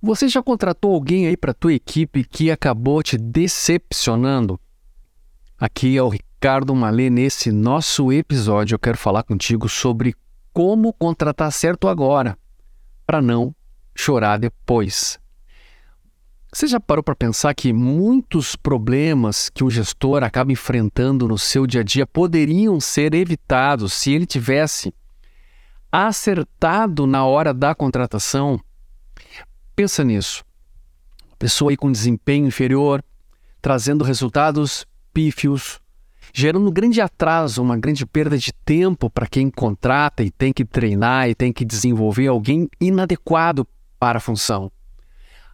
Você 0.00 0.28
já 0.28 0.40
contratou 0.40 0.94
alguém 0.94 1.26
aí 1.26 1.36
para 1.36 1.52
tua 1.52 1.72
equipe 1.72 2.22
que 2.22 2.52
acabou 2.52 3.02
te 3.02 3.18
decepcionando? 3.18 4.60
Aqui 5.58 5.96
é 5.96 6.02
o 6.02 6.08
Ricardo 6.08 6.72
Malê. 6.72 7.10
Nesse 7.10 7.50
nosso 7.50 8.12
episódio, 8.12 8.76
eu 8.76 8.78
quero 8.78 8.96
falar 8.96 9.24
contigo 9.24 9.68
sobre 9.68 10.14
como 10.52 10.92
contratar 10.92 11.50
certo 11.50 11.88
agora, 11.88 12.38
para 13.04 13.20
não 13.20 13.52
chorar 13.92 14.38
depois. 14.38 15.18
Você 16.52 16.68
já 16.68 16.78
parou 16.78 17.02
para 17.02 17.16
pensar 17.16 17.52
que 17.52 17.72
muitos 17.72 18.54
problemas 18.54 19.50
que 19.50 19.64
o 19.64 19.70
gestor 19.70 20.22
acaba 20.22 20.52
enfrentando 20.52 21.26
no 21.26 21.36
seu 21.36 21.66
dia 21.66 21.80
a 21.80 21.84
dia 21.84 22.06
poderiam 22.06 22.80
ser 22.80 23.14
evitados 23.14 23.92
se 23.94 24.12
ele 24.12 24.26
tivesse 24.26 24.94
acertado 25.90 27.04
na 27.04 27.26
hora 27.26 27.52
da 27.52 27.74
contratação? 27.74 28.60
Pensa 29.78 30.02
nisso. 30.02 30.44
Pessoa 31.38 31.70
aí 31.70 31.76
com 31.76 31.92
desempenho 31.92 32.48
inferior, 32.48 33.00
trazendo 33.62 34.02
resultados 34.02 34.84
pífios, 35.14 35.80
gerando 36.34 36.68
um 36.68 36.72
grande 36.72 37.00
atraso, 37.00 37.62
uma 37.62 37.78
grande 37.78 38.04
perda 38.04 38.36
de 38.36 38.52
tempo 38.52 39.08
para 39.08 39.28
quem 39.28 39.48
contrata 39.48 40.24
e 40.24 40.32
tem 40.32 40.52
que 40.52 40.64
treinar 40.64 41.28
e 41.30 41.34
tem 41.36 41.52
que 41.52 41.64
desenvolver 41.64 42.26
alguém 42.26 42.68
inadequado 42.80 43.64
para 44.00 44.18
a 44.18 44.20
função. 44.20 44.68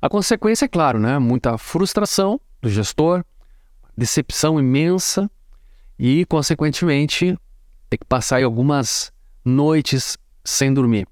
A 0.00 0.08
consequência 0.08 0.64
é 0.64 0.68
claro, 0.68 0.98
né? 0.98 1.18
Muita 1.18 1.58
frustração 1.58 2.40
do 2.62 2.70
gestor, 2.70 3.22
decepção 3.94 4.58
imensa 4.58 5.30
e, 5.98 6.24
consequentemente, 6.24 7.38
ter 7.90 7.98
que 7.98 8.06
passar 8.06 8.42
algumas 8.42 9.12
noites 9.44 10.16
sem 10.42 10.72
dormir. 10.72 11.06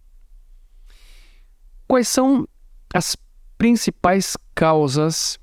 Quais 1.87 2.09
são 2.09 2.49
as 2.92 3.16
principais 3.56 4.37
causas 4.55 5.38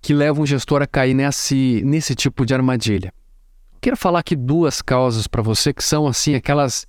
que 0.00 0.14
levam 0.14 0.42
o 0.42 0.46
gestor 0.46 0.82
a 0.82 0.86
cair 0.86 1.14
nesse, 1.14 1.82
nesse 1.84 2.14
tipo 2.14 2.46
de 2.46 2.54
armadilha. 2.54 3.12
Quero 3.80 3.96
falar 3.96 4.20
aqui 4.20 4.34
duas 4.34 4.82
causas 4.82 5.26
para 5.26 5.42
você 5.42 5.72
que 5.72 5.84
são 5.84 6.06
assim 6.06 6.34
aquelas 6.34 6.86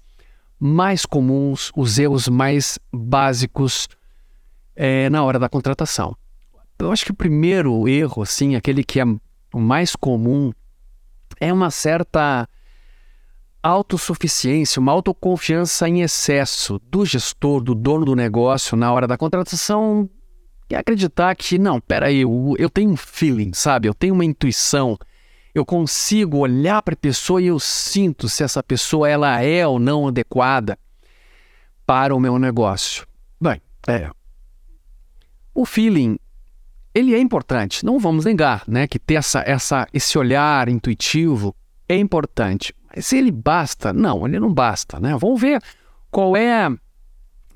mais 0.59 1.05
comuns, 1.05 1.71
os 1.75 1.97
erros 1.97 2.27
mais 2.27 2.77
básicos 2.93 3.87
é, 4.75 5.09
na 5.09 5.23
hora 5.23 5.39
da 5.39 5.49
contratação. 5.49 6.15
Eu 6.77 6.91
acho 6.91 7.05
que 7.05 7.11
o 7.11 7.15
primeiro 7.15 7.87
erro, 7.87 8.23
assim, 8.23 8.55
aquele 8.55 8.83
que 8.83 8.99
é 8.99 9.05
o 9.53 9.59
mais 9.59 9.95
comum, 9.95 10.51
é 11.39 11.51
uma 11.51 11.69
certa 11.69 12.47
autossuficiência, 13.61 14.79
uma 14.79 14.91
autoconfiança 14.91 15.87
em 15.87 16.01
excesso 16.01 16.79
do 16.89 17.05
gestor, 17.05 17.61
do 17.61 17.75
dono 17.75 18.05
do 18.05 18.15
negócio 18.15 18.75
na 18.75 18.91
hora 18.91 19.07
da 19.07 19.17
contratação 19.17 20.09
e 20.69 20.75
acreditar 20.75 21.35
que, 21.35 21.59
não, 21.59 21.79
peraí, 21.79 22.21
eu, 22.21 22.55
eu 22.57 22.69
tenho 22.69 22.91
um 22.91 22.97
feeling, 22.97 23.51
sabe? 23.53 23.87
Eu 23.87 23.93
tenho 23.93 24.13
uma 24.13 24.25
intuição. 24.25 24.97
Eu 25.53 25.65
consigo 25.65 26.37
olhar 26.37 26.81
para 26.81 26.93
a 26.93 26.97
pessoa 26.97 27.41
e 27.41 27.47
eu 27.47 27.59
sinto 27.59 28.29
se 28.29 28.41
essa 28.41 28.63
pessoa 28.63 29.09
ela 29.09 29.41
é 29.41 29.67
ou 29.67 29.77
não 29.77 30.07
adequada 30.07 30.79
para 31.85 32.15
o 32.15 32.19
meu 32.19 32.39
negócio. 32.39 33.05
Bem, 33.39 33.61
é. 33.87 34.09
O 35.53 35.65
feeling, 35.65 36.17
ele 36.95 37.13
é 37.13 37.19
importante, 37.19 37.85
não 37.85 37.99
vamos 37.99 38.23
negar, 38.23 38.63
né? 38.65 38.87
Que 38.87 38.97
ter 38.97 39.15
essa, 39.15 39.43
essa, 39.45 39.85
esse 39.93 40.17
olhar 40.17 40.69
intuitivo 40.69 41.53
é 41.87 41.97
importante. 41.97 42.73
Mas 42.95 43.11
ele 43.13 43.31
basta? 43.31 43.93
Não, 43.93 44.25
ele 44.27 44.39
não 44.39 44.53
basta, 44.53 44.99
né? 44.99 45.15
Vamos 45.17 45.39
ver 45.39 45.61
qual 46.09 46.35
é 46.35 46.69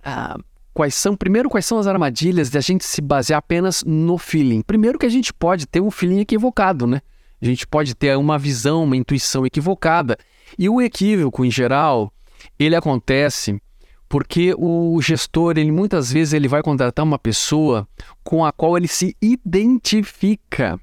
a, 0.03 0.37
quais 0.73 0.95
são, 0.95 1.15
primeiro, 1.15 1.49
quais 1.49 1.65
são 1.65 1.77
as 1.77 1.87
armadilhas 1.87 2.49
de 2.49 2.57
a 2.57 2.61
gente 2.61 2.85
se 2.85 3.01
basear 3.01 3.39
apenas 3.39 3.83
no 3.83 4.17
feeling. 4.17 4.61
Primeiro 4.61 4.99
que 4.99 5.05
a 5.05 5.09
gente 5.09 5.33
pode 5.33 5.65
ter 5.65 5.81
um 5.81 5.91
feeling 5.91 6.19
equivocado, 6.19 6.87
né? 6.87 7.01
A 7.41 7.45
gente 7.45 7.67
pode 7.67 7.95
ter 7.95 8.17
uma 8.17 8.37
visão, 8.37 8.83
uma 8.83 8.95
intuição 8.95 9.45
equivocada. 9.45 10.17
E 10.57 10.69
o 10.69 10.81
equívoco, 10.81 11.43
em 11.43 11.51
geral, 11.51 12.11
ele 12.57 12.75
acontece 12.75 13.59
porque 14.07 14.53
o 14.57 14.99
gestor, 15.01 15.57
ele 15.57 15.71
muitas 15.71 16.11
vezes 16.11 16.33
ele 16.33 16.47
vai 16.47 16.61
contratar 16.61 17.03
uma 17.03 17.19
pessoa 17.19 17.87
com 18.23 18.45
a 18.45 18.51
qual 18.51 18.77
ele 18.77 18.87
se 18.87 19.15
identifica. 19.21 20.79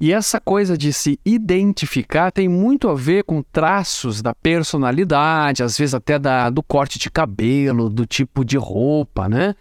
E 0.00 0.14
essa 0.14 0.40
coisa 0.40 0.78
de 0.78 0.94
se 0.94 1.20
identificar 1.26 2.32
tem 2.32 2.48
muito 2.48 2.88
a 2.88 2.94
ver 2.94 3.22
com 3.22 3.42
traços 3.42 4.22
da 4.22 4.34
personalidade, 4.34 5.62
às 5.62 5.76
vezes 5.76 5.94
até 5.94 6.18
da, 6.18 6.48
do 6.48 6.62
corte 6.62 6.98
de 6.98 7.10
cabelo, 7.10 7.90
do 7.90 8.06
tipo 8.06 8.42
de 8.42 8.56
roupa, 8.56 9.28
né? 9.28 9.54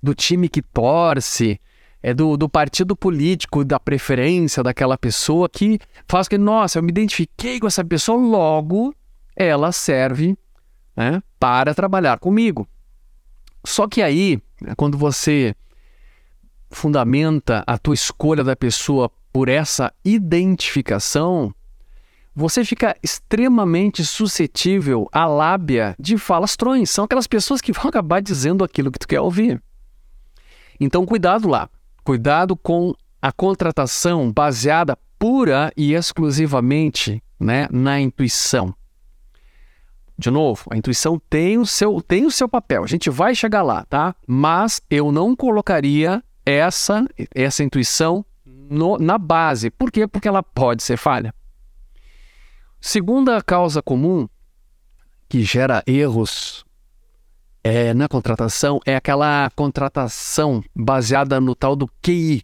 Do 0.00 0.14
time 0.14 0.48
que 0.48 0.62
torce, 0.62 1.60
é 2.00 2.14
do, 2.14 2.36
do 2.36 2.48
partido 2.48 2.94
político, 2.94 3.64
da 3.64 3.80
preferência 3.80 4.62
daquela 4.62 4.96
pessoa 4.96 5.48
que 5.48 5.80
faz 6.06 6.28
que, 6.28 6.38
nossa, 6.38 6.78
eu 6.78 6.84
me 6.84 6.90
identifiquei 6.90 7.58
com 7.58 7.66
essa 7.66 7.84
pessoa, 7.84 8.16
logo 8.16 8.94
ela 9.34 9.72
serve 9.72 10.38
né, 10.96 11.20
para 11.38 11.74
trabalhar 11.74 12.18
comigo. 12.20 12.68
Só 13.64 13.88
que 13.88 14.02
aí, 14.02 14.40
quando 14.76 14.96
você 14.96 15.54
fundamenta 16.70 17.64
a 17.66 17.76
tua 17.76 17.94
escolha 17.94 18.44
da 18.44 18.54
pessoa 18.54 19.10
por 19.32 19.48
essa 19.48 19.92
identificação, 20.04 21.54
você 22.34 22.64
fica 22.64 22.96
extremamente 23.02 24.04
suscetível 24.04 25.08
à 25.12 25.26
lábia 25.26 25.94
de 25.98 26.16
falastrões. 26.16 26.90
São 26.90 27.04
aquelas 27.04 27.26
pessoas 27.26 27.60
que 27.60 27.72
vão 27.72 27.88
acabar 27.88 28.20
dizendo 28.20 28.64
aquilo 28.64 28.90
que 28.90 28.98
tu 28.98 29.08
quer 29.08 29.20
ouvir. 29.20 29.62
Então, 30.78 31.04
cuidado 31.04 31.48
lá. 31.48 31.68
Cuidado 32.02 32.56
com 32.56 32.94
a 33.20 33.30
contratação 33.30 34.32
baseada 34.32 34.96
pura 35.18 35.70
e 35.76 35.92
exclusivamente 35.92 37.22
né, 37.38 37.68
na 37.70 38.00
intuição. 38.00 38.74
De 40.16 40.30
novo, 40.30 40.64
a 40.70 40.76
intuição 40.76 41.20
tem 41.30 41.58
o 41.58 41.66
seu 41.66 42.00
tem 42.02 42.26
o 42.26 42.30
seu 42.30 42.48
papel. 42.48 42.84
A 42.84 42.86
gente 42.86 43.08
vai 43.08 43.34
chegar 43.34 43.62
lá, 43.62 43.84
tá? 43.86 44.14
Mas 44.26 44.82
eu 44.90 45.10
não 45.10 45.34
colocaria 45.34 46.22
essa 46.44 47.06
essa 47.34 47.64
intuição 47.64 48.24
no, 48.70 48.96
na 48.96 49.18
base. 49.18 49.70
Por 49.70 49.90
quê? 49.90 50.06
Porque 50.06 50.28
ela 50.28 50.42
pode 50.42 50.82
ser 50.82 50.96
falha. 50.96 51.34
Segunda 52.80 53.42
causa 53.42 53.82
comum 53.82 54.28
que 55.28 55.42
gera 55.42 55.82
erros 55.86 56.64
é, 57.62 57.92
na 57.92 58.08
contratação 58.08 58.80
é 58.86 58.96
aquela 58.96 59.50
contratação 59.54 60.62
baseada 60.74 61.40
no 61.40 61.54
tal 61.54 61.76
do 61.76 61.86
QI. 62.02 62.42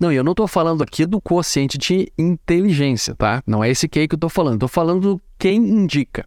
Não, 0.00 0.12
eu 0.12 0.24
não 0.24 0.32
estou 0.32 0.48
falando 0.48 0.82
aqui 0.82 1.04
do 1.04 1.20
quociente 1.20 1.76
de 1.76 2.10
inteligência, 2.16 3.14
tá? 3.14 3.42
Não 3.46 3.62
é 3.62 3.70
esse 3.70 3.88
QI 3.88 4.08
que 4.08 4.14
eu 4.14 4.18
estou 4.18 4.30
falando. 4.30 4.54
Estou 4.54 4.68
falando 4.68 5.00
do 5.00 5.22
quem 5.38 5.56
indica. 5.56 6.26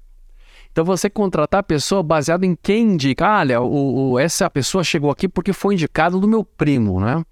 Então 0.72 0.86
você 0.86 1.10
contratar 1.10 1.60
a 1.60 1.64
pessoa 1.64 2.02
baseado 2.02 2.44
em 2.44 2.56
quem 2.56 2.94
indica. 2.94 3.28
Ah, 3.28 3.40
olha, 3.40 3.62
o, 3.62 4.12
o, 4.12 4.20
essa 4.20 4.50
pessoa 4.50 4.84
chegou 4.84 5.12
aqui 5.12 5.28
porque 5.28 5.52
foi 5.52 5.74
indicado 5.74 6.20
do 6.20 6.28
meu 6.28 6.44
primo, 6.44 7.00
né? 7.00 7.24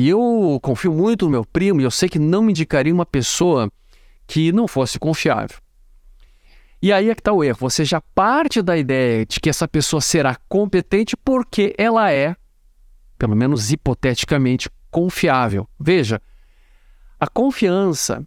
E 0.00 0.08
eu 0.08 0.58
confio 0.62 0.94
muito 0.94 1.26
no 1.26 1.30
meu 1.30 1.44
primo 1.44 1.78
e 1.78 1.84
eu 1.84 1.90
sei 1.90 2.08
que 2.08 2.18
não 2.18 2.42
me 2.42 2.52
indicaria 2.52 2.94
uma 2.94 3.04
pessoa 3.04 3.70
que 4.26 4.50
não 4.50 4.66
fosse 4.66 4.98
confiável. 4.98 5.58
E 6.80 6.90
aí 6.90 7.10
é 7.10 7.14
que 7.14 7.20
está 7.20 7.34
o 7.34 7.44
erro. 7.44 7.58
Você 7.60 7.84
já 7.84 8.00
parte 8.14 8.62
da 8.62 8.78
ideia 8.78 9.26
de 9.26 9.38
que 9.38 9.50
essa 9.50 9.68
pessoa 9.68 10.00
será 10.00 10.38
competente 10.48 11.14
porque 11.18 11.74
ela 11.76 12.10
é, 12.10 12.34
pelo 13.18 13.36
menos 13.36 13.70
hipoteticamente, 13.70 14.70
confiável. 14.90 15.68
Veja, 15.78 16.18
a 17.20 17.26
confiança 17.26 18.26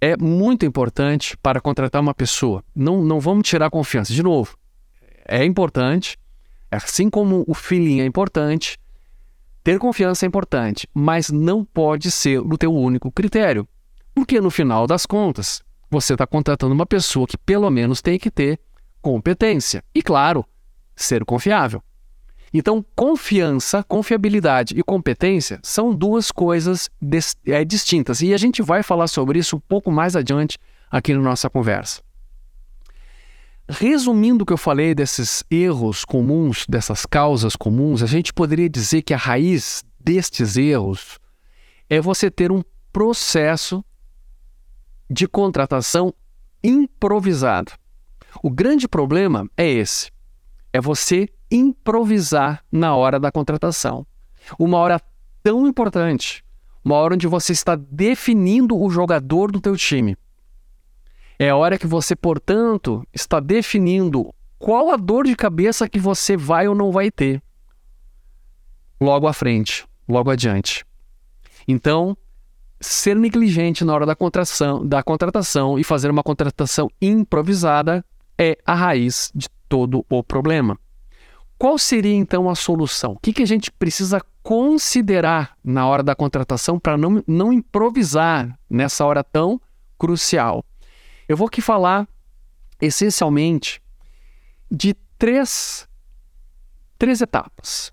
é 0.00 0.16
muito 0.16 0.64
importante 0.64 1.36
para 1.38 1.60
contratar 1.60 2.00
uma 2.00 2.14
pessoa. 2.14 2.62
Não, 2.72 3.02
não 3.02 3.18
vamos 3.18 3.48
tirar 3.48 3.66
a 3.66 3.70
confiança. 3.70 4.12
De 4.12 4.22
novo, 4.22 4.56
é 5.26 5.44
importante, 5.44 6.16
assim 6.70 7.10
como 7.10 7.42
o 7.48 7.54
feeling 7.54 8.02
é 8.02 8.06
importante, 8.06 8.78
ter 9.62 9.78
confiança 9.78 10.26
é 10.26 10.28
importante, 10.28 10.88
mas 10.92 11.30
não 11.30 11.64
pode 11.64 12.10
ser 12.10 12.40
o 12.40 12.58
teu 12.58 12.74
único 12.74 13.10
critério. 13.10 13.66
Porque 14.14 14.40
no 14.40 14.50
final 14.50 14.86
das 14.86 15.06
contas, 15.06 15.62
você 15.90 16.14
está 16.14 16.26
contratando 16.26 16.74
uma 16.74 16.86
pessoa 16.86 17.26
que 17.26 17.38
pelo 17.38 17.70
menos 17.70 18.02
tem 18.02 18.18
que 18.18 18.30
ter 18.30 18.58
competência 19.00 19.84
e, 19.94 20.02
claro, 20.02 20.44
ser 20.94 21.24
confiável. 21.24 21.82
Então, 22.54 22.84
confiança, 22.94 23.82
confiabilidade 23.82 24.78
e 24.78 24.82
competência 24.82 25.58
são 25.62 25.94
duas 25.94 26.30
coisas 26.30 26.90
é, 27.46 27.64
distintas 27.64 28.20
e 28.20 28.34
a 28.34 28.36
gente 28.36 28.60
vai 28.60 28.82
falar 28.82 29.06
sobre 29.06 29.38
isso 29.38 29.56
um 29.56 29.60
pouco 29.60 29.90
mais 29.90 30.14
adiante 30.14 30.58
aqui 30.90 31.14
na 31.14 31.20
nossa 31.20 31.48
conversa. 31.48 32.02
Resumindo 33.74 34.42
o 34.42 34.46
que 34.46 34.52
eu 34.52 34.58
falei 34.58 34.94
desses 34.94 35.42
erros 35.50 36.04
comuns, 36.04 36.66
dessas 36.68 37.06
causas 37.06 37.56
comuns, 37.56 38.02
a 38.02 38.06
gente 38.06 38.30
poderia 38.30 38.68
dizer 38.68 39.00
que 39.00 39.14
a 39.14 39.16
raiz 39.16 39.82
destes 39.98 40.58
erros 40.58 41.18
é 41.88 41.98
você 41.98 42.30
ter 42.30 42.52
um 42.52 42.62
processo 42.92 43.82
de 45.08 45.26
contratação 45.26 46.12
improvisado. 46.62 47.72
O 48.42 48.50
grande 48.50 48.86
problema 48.86 49.48
é 49.56 49.66
esse: 49.66 50.10
é 50.70 50.78
você 50.78 51.26
improvisar 51.50 52.62
na 52.70 52.94
hora 52.94 53.18
da 53.18 53.32
contratação. 53.32 54.06
Uma 54.58 54.76
hora 54.76 55.00
tão 55.42 55.66
importante, 55.66 56.44
uma 56.84 56.96
hora 56.96 57.14
onde 57.14 57.26
você 57.26 57.52
está 57.52 57.74
definindo 57.74 58.78
o 58.78 58.90
jogador 58.90 59.50
do 59.50 59.62
teu 59.62 59.78
time. 59.78 60.14
É 61.42 61.50
a 61.50 61.56
hora 61.56 61.76
que 61.76 61.88
você, 61.88 62.14
portanto, 62.14 63.04
está 63.12 63.40
definindo 63.40 64.32
qual 64.60 64.92
a 64.92 64.96
dor 64.96 65.24
de 65.24 65.34
cabeça 65.34 65.88
que 65.88 65.98
você 65.98 66.36
vai 66.36 66.68
ou 66.68 66.74
não 66.76 66.92
vai 66.92 67.10
ter 67.10 67.42
logo 69.00 69.26
à 69.26 69.32
frente, 69.32 69.84
logo 70.08 70.30
adiante. 70.30 70.86
Então, 71.66 72.16
ser 72.80 73.16
negligente 73.16 73.84
na 73.84 73.92
hora 73.92 74.06
da 74.06 74.14
contratação, 74.14 74.86
da 74.86 75.02
contratação 75.02 75.80
e 75.80 75.82
fazer 75.82 76.12
uma 76.12 76.22
contratação 76.22 76.88
improvisada 77.00 78.04
é 78.38 78.56
a 78.64 78.76
raiz 78.76 79.32
de 79.34 79.48
todo 79.68 80.06
o 80.08 80.22
problema. 80.22 80.78
Qual 81.58 81.76
seria 81.76 82.14
então 82.14 82.48
a 82.48 82.54
solução? 82.54 83.14
O 83.14 83.18
que, 83.18 83.32
que 83.32 83.42
a 83.42 83.46
gente 83.46 83.68
precisa 83.72 84.22
considerar 84.44 85.56
na 85.64 85.88
hora 85.88 86.04
da 86.04 86.14
contratação 86.14 86.78
para 86.78 86.96
não, 86.96 87.20
não 87.26 87.52
improvisar 87.52 88.56
nessa 88.70 89.04
hora 89.04 89.24
tão 89.24 89.60
crucial? 89.98 90.64
Eu 91.32 91.36
vou 91.36 91.46
aqui 91.46 91.62
falar 91.62 92.06
essencialmente 92.78 93.80
de 94.70 94.94
três, 95.16 95.88
três 96.98 97.22
etapas. 97.22 97.90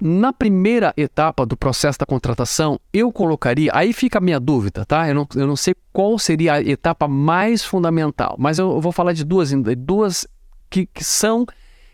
Na 0.00 0.32
primeira 0.32 0.94
etapa 0.96 1.44
do 1.44 1.58
processo 1.58 1.98
da 1.98 2.06
contratação, 2.06 2.80
eu 2.90 3.12
colocaria. 3.12 3.70
Aí 3.74 3.92
fica 3.92 4.16
a 4.16 4.20
minha 4.20 4.40
dúvida, 4.40 4.82
tá? 4.86 5.06
Eu 5.06 5.14
não, 5.14 5.28
eu 5.36 5.46
não 5.46 5.56
sei 5.56 5.74
qual 5.92 6.18
seria 6.18 6.54
a 6.54 6.62
etapa 6.62 7.06
mais 7.06 7.62
fundamental, 7.62 8.34
mas 8.38 8.58
eu, 8.58 8.80
vou 8.80 8.92
falar 8.92 9.12
de 9.12 9.24
duas, 9.24 9.50
duas 9.76 10.26
que, 10.70 10.86
que 10.86 11.04
são 11.04 11.46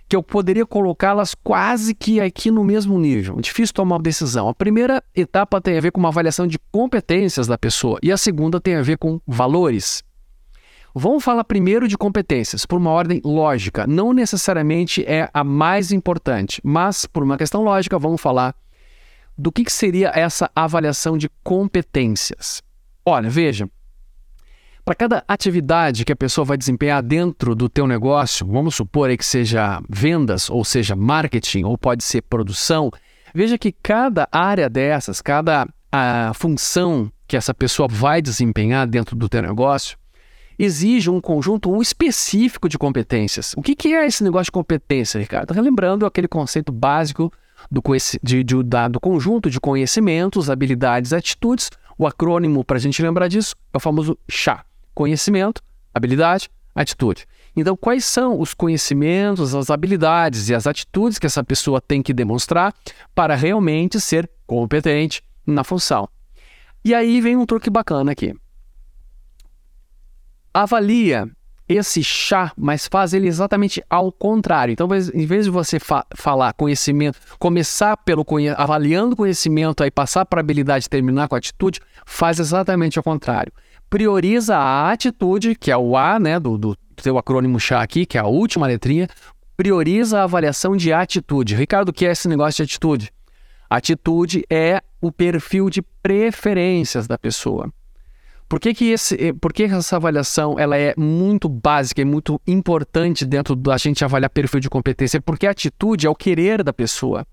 que 0.09 0.15
eu 0.15 0.23
poderia 0.23 0.65
colocá-las 0.65 1.35
quase 1.35 1.97
que 1.97 2.21
aqui 2.21 2.49
no 2.49 2.63
mesmo 2.63 2.97
nível. 2.97 3.41
Difícil 3.41 3.75
tomar 3.75 3.97
uma 3.97 4.03
decisão. 4.03 4.49
A 4.49 4.55
primeira 4.55 5.03
etapa 5.17 5.61
tem 5.61 5.77
a 5.77 5.81
ver 5.81 5.91
com 5.91 5.99
uma 5.99 6.11
avaliação 6.11 6.47
de 6.47 6.61
competências 6.71 7.49
da 7.49 7.59
pessoa 7.59 7.99
e 8.03 8.13
a 8.13 8.17
segunda 8.17 8.61
tem 8.61 8.77
a 8.77 8.83
ver 8.83 8.99
com 8.99 9.21
valores. 9.27 10.05
Vamos 10.95 11.23
falar 11.23 11.45
primeiro 11.45 11.87
de 11.87 11.97
competências, 11.97 12.67
por 12.67 12.77
uma 12.77 12.91
ordem 12.91 13.21
lógica. 13.25 13.87
Não 13.87 14.13
necessariamente 14.13 15.05
é 15.05 15.31
a 15.33 15.45
mais 15.45 15.93
importante, 15.93 16.61
mas 16.65 17.07
por 17.07 17.23
uma 17.23 17.39
questão 17.39 17.63
lógica, 17.63 17.99
vamos 17.99 18.21
falar 18.21 18.55
do 19.39 19.53
que, 19.53 19.65
que 19.65 19.73
seria 19.73 20.09
essa 20.15 20.51
avaliação 20.55 21.17
de 21.17 21.31
competências. 21.43 22.63
Olha, 23.07 23.31
veja, 23.31 23.69
para 24.85 24.95
cada 24.95 25.25
atividade 25.29 26.05
que 26.05 26.13
a 26.13 26.17
pessoa 26.17 26.45
vai 26.45 26.57
desempenhar 26.57 27.03
dentro 27.03 27.55
do 27.55 27.69
teu 27.69 27.87
negócio, 27.87 28.47
vamos 28.47 28.75
supor 28.75 29.17
que 29.17 29.25
seja 29.25 29.81
vendas, 29.89 30.51
ou 30.51 30.65
seja 30.65 30.97
marketing, 30.97 31.63
ou 31.65 31.79
pode 31.79 32.03
ser 32.03 32.23
produção, 32.23 32.91
veja 33.35 33.57
que 33.57 33.71
cada 33.71 34.29
área 34.33 34.69
dessas, 34.69 35.23
cada 35.23 35.67
a 35.93 36.33
função 36.35 37.11
que 37.27 37.37
essa 37.37 37.55
pessoa 37.55 37.89
vai 37.89 38.21
desempenhar 38.21 38.87
dentro 38.87 39.17
do 39.17 39.29
teu 39.29 39.43
negócio, 39.43 39.97
exige 40.63 41.09
um 41.09 41.23
conjunto 41.23 41.73
um 41.73 41.81
específico 41.81 42.69
de 42.69 42.77
competências. 42.77 43.55
O 43.57 43.63
que, 43.63 43.75
que 43.75 43.95
é 43.95 44.07
esse 44.07 44.23
negócio 44.23 44.47
de 44.47 44.53
competência, 44.53 45.19
Ricardo? 45.19 45.55
Relembrando 45.55 46.05
aquele 46.05 46.29
conceito 46.29 46.71
básico 46.71 47.33
do, 47.71 47.83
de, 48.23 48.45
de, 48.45 48.63
da, 48.63 48.87
do 48.87 49.01
conjunto 49.01 49.49
de 49.49 49.59
conhecimentos, 49.59 50.51
habilidades, 50.51 51.15
atitudes. 51.15 51.71
O 51.97 52.07
acrônimo 52.07 52.63
para 52.63 52.77
a 52.77 52.81
gente 52.81 53.03
lembrar 53.03 53.29
disso 53.29 53.57
é 53.73 53.79
o 53.79 53.81
famoso 53.81 54.19
CHA: 54.29 54.63
conhecimento, 54.95 55.63
habilidade, 55.95 56.51
atitude. 56.75 57.27
Então, 57.57 57.75
quais 57.75 58.05
são 58.05 58.39
os 58.39 58.53
conhecimentos, 58.53 59.55
as 59.55 59.71
habilidades 59.71 60.51
e 60.51 60.55
as 60.55 60.67
atitudes 60.67 61.19
que 61.19 61.27
essa 61.27 61.43
pessoa 61.43 61.81
tem 61.81 62.03
que 62.03 62.13
demonstrar 62.13 62.75
para 63.15 63.35
realmente 63.35 63.99
ser 63.99 64.31
competente 64.47 65.23
na 65.47 65.65
função? 65.65 66.07
E 66.85 66.95
aí 66.95 67.19
vem 67.21 67.37
um 67.37 67.47
truque 67.47 67.71
bacana 67.71 68.13
aqui 68.13 68.35
avalia 70.53 71.29
esse 71.69 72.03
chá, 72.03 72.53
mas 72.57 72.89
faz 72.89 73.15
ele 73.15 73.29
exatamente 73.29 73.83
ao 73.89 74.11
contrário. 74.11 74.73
Então, 74.73 74.89
em 75.15 75.25
vez 75.25 75.45
de 75.45 75.51
você 75.51 75.79
fa 75.79 76.05
falar 76.15 76.53
conhecimento, 76.55 77.19
começar 77.39 77.97
pelo 77.99 78.25
conhe 78.25 78.49
avaliando 78.49 79.15
conhecimento, 79.15 79.85
aí 79.85 79.91
passar 79.91 80.27
para 80.27 80.41
habilidade 80.41 80.87
e 80.87 80.89
terminar 80.89 81.29
com 81.29 81.37
atitude, 81.37 81.81
faz 82.05 82.41
exatamente 82.41 82.99
ao 82.99 83.05
contrário. 83.05 83.53
Prioriza 83.89 84.57
a 84.57 84.91
atitude, 84.91 85.55
que 85.55 85.71
é 85.71 85.77
o 85.77 85.97
A, 85.97 86.19
né, 86.19 86.41
do, 86.41 86.59
do 86.59 86.77
seu 87.01 87.17
acrônimo 87.17 87.61
chá 87.61 87.83
aqui, 87.83 88.05
que 88.05 88.19
é 88.19 88.21
a 88.21 88.27
última 88.27 88.67
letrinha, 88.67 89.09
prioriza 89.57 90.21
a 90.21 90.25
avaliação 90.25 90.77
de 90.77 90.93
atitude. 90.93 91.55
Ricardo, 91.55 91.91
o 91.91 91.93
que 91.93 92.07
é 92.07 92.11
esse 92.11 92.27
negócio 92.27 92.57
de 92.57 92.63
atitude? 92.71 93.13
Atitude 93.69 94.45
é 94.51 94.83
o 95.01 95.13
perfil 95.13 95.71
de 95.71 95.83
preferências 96.03 97.07
da 97.07 97.17
pessoa. 97.17 97.73
Por 98.51 98.59
que, 98.59 98.75
que, 98.75 98.91
esse, 98.91 99.15
eh, 99.15 99.33
por 99.33 99.53
que 99.53 99.63
essa 99.63 99.95
avaliação 99.95 100.59
ela 100.59 100.77
é 100.77 100.93
muito 100.97 101.49
básica 101.49 102.03
e 102.03 102.05
muito 102.05 102.41
importante 102.45 103.25
dentro 103.25 103.55
da 103.55 103.79
gente 103.79 104.05
avaliar 104.05 104.29
perfil 104.29 104.59
de 104.59 104.69
competência? 104.69 105.21
Porque 105.21 105.47
a 105.47 105.53
atitude 105.53 106.05
é 106.05 106.11
o 106.11 106.17
querer 106.17 106.65
da 106.65 106.73
pessoa. 106.73 107.25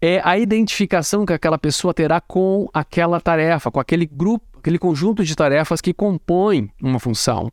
É 0.00 0.20
a 0.24 0.36
identificação 0.36 1.24
que 1.24 1.32
aquela 1.32 1.56
pessoa 1.56 1.94
terá 1.94 2.20
com 2.20 2.68
aquela 2.74 3.20
tarefa, 3.20 3.70
com 3.70 3.78
aquele 3.78 4.06
grupo, 4.06 4.58
aquele 4.58 4.76
conjunto 4.76 5.22
de 5.22 5.36
tarefas 5.36 5.80
que 5.80 5.94
compõem 5.94 6.68
uma 6.82 6.98
função. 6.98 7.48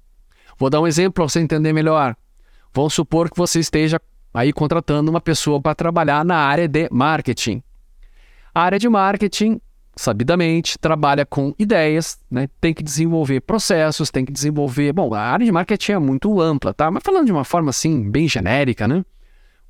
Vou 0.57 0.67
dar 0.67 0.81
um 0.81 0.87
exemplo 0.87 1.13
para 1.13 1.25
você 1.25 1.39
entender 1.39 1.73
melhor. 1.73 2.15
Vamos 2.73 2.95
supor 2.95 3.29
que 3.29 3.37
você 3.37 3.59
esteja 3.59 4.01
aí 4.33 4.51
contratando 4.51 5.11
uma 5.11 5.21
pessoa 5.21 5.61
para 5.61 5.75
trabalhar 5.75 6.25
na 6.25 6.37
área 6.37 6.67
de 6.67 6.89
marketing. 6.91 7.61
A 8.55 8.63
área 8.63 8.79
de 8.79 8.89
marketing 8.89 9.61
sabidamente, 9.95 10.77
trabalha 10.79 11.25
com 11.25 11.53
ideias, 11.59 12.19
né? 12.29 12.47
tem 12.59 12.73
que 12.73 12.83
desenvolver 12.83 13.41
processos, 13.41 14.09
tem 14.09 14.25
que 14.25 14.31
desenvolver. 14.31 14.93
Bom, 14.93 15.13
a 15.13 15.21
área 15.21 15.45
de 15.45 15.51
marketing 15.51 15.91
é 15.93 15.99
muito 15.99 16.41
ampla, 16.41 16.73
tá? 16.73 16.89
Mas 16.89 17.03
falando 17.03 17.25
de 17.25 17.31
uma 17.31 17.43
forma 17.43 17.69
assim, 17.69 18.09
bem 18.09 18.27
genérica, 18.27 18.87
né? 18.87 19.03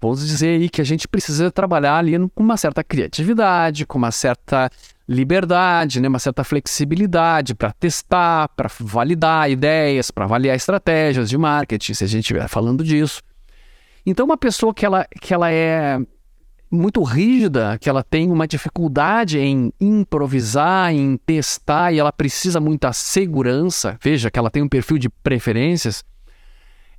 Vamos 0.02 0.26
dizer 0.26 0.60
aí 0.60 0.68
que 0.68 0.82
a 0.82 0.84
gente 0.84 1.08
precisa 1.08 1.52
trabalhar 1.52 1.98
ali 1.98 2.18
com 2.34 2.42
uma 2.42 2.58
certa 2.58 2.84
criatividade, 2.84 3.86
com 3.86 4.00
uma 4.00 4.10
certa 4.10 4.68
liberdade, 5.08 6.00
né? 6.00 6.08
uma 6.08 6.18
certa 6.18 6.44
flexibilidade 6.44 7.54
para 7.54 7.72
testar, 7.72 8.50
para 8.50 8.68
validar 8.80 9.52
ideias, 9.52 10.10
para 10.10 10.26
avaliar 10.26 10.56
estratégias 10.56 11.30
de 11.30 11.38
marketing, 11.38 11.94
se 11.94 12.04
a 12.04 12.08
gente 12.08 12.22
estiver 12.22 12.48
falando 12.48 12.84
disso. 12.84 13.22
Então, 14.04 14.26
uma 14.26 14.38
pessoa 14.38 14.74
que 14.74 14.84
ela, 14.86 15.06
que 15.22 15.34
ela 15.34 15.52
é 15.52 16.00
muito 16.72 17.04
rígida, 17.04 17.78
que 17.78 17.90
ela 17.90 18.02
tem 18.02 18.32
uma 18.32 18.48
dificuldade 18.48 19.38
em 19.38 19.74
improvisar, 19.80 20.94
em 20.94 21.18
testar 21.18 21.92
e 21.92 22.00
ela 22.00 22.14
precisa 22.14 22.62
muita 22.62 22.94
segurança, 22.94 23.98
veja 24.02 24.32
que 24.32 24.40
ela 24.40 24.50
tem 24.50 24.64
um 24.64 24.70
perfil 24.70 24.98
de 24.98 25.10
preferências, 25.10 26.04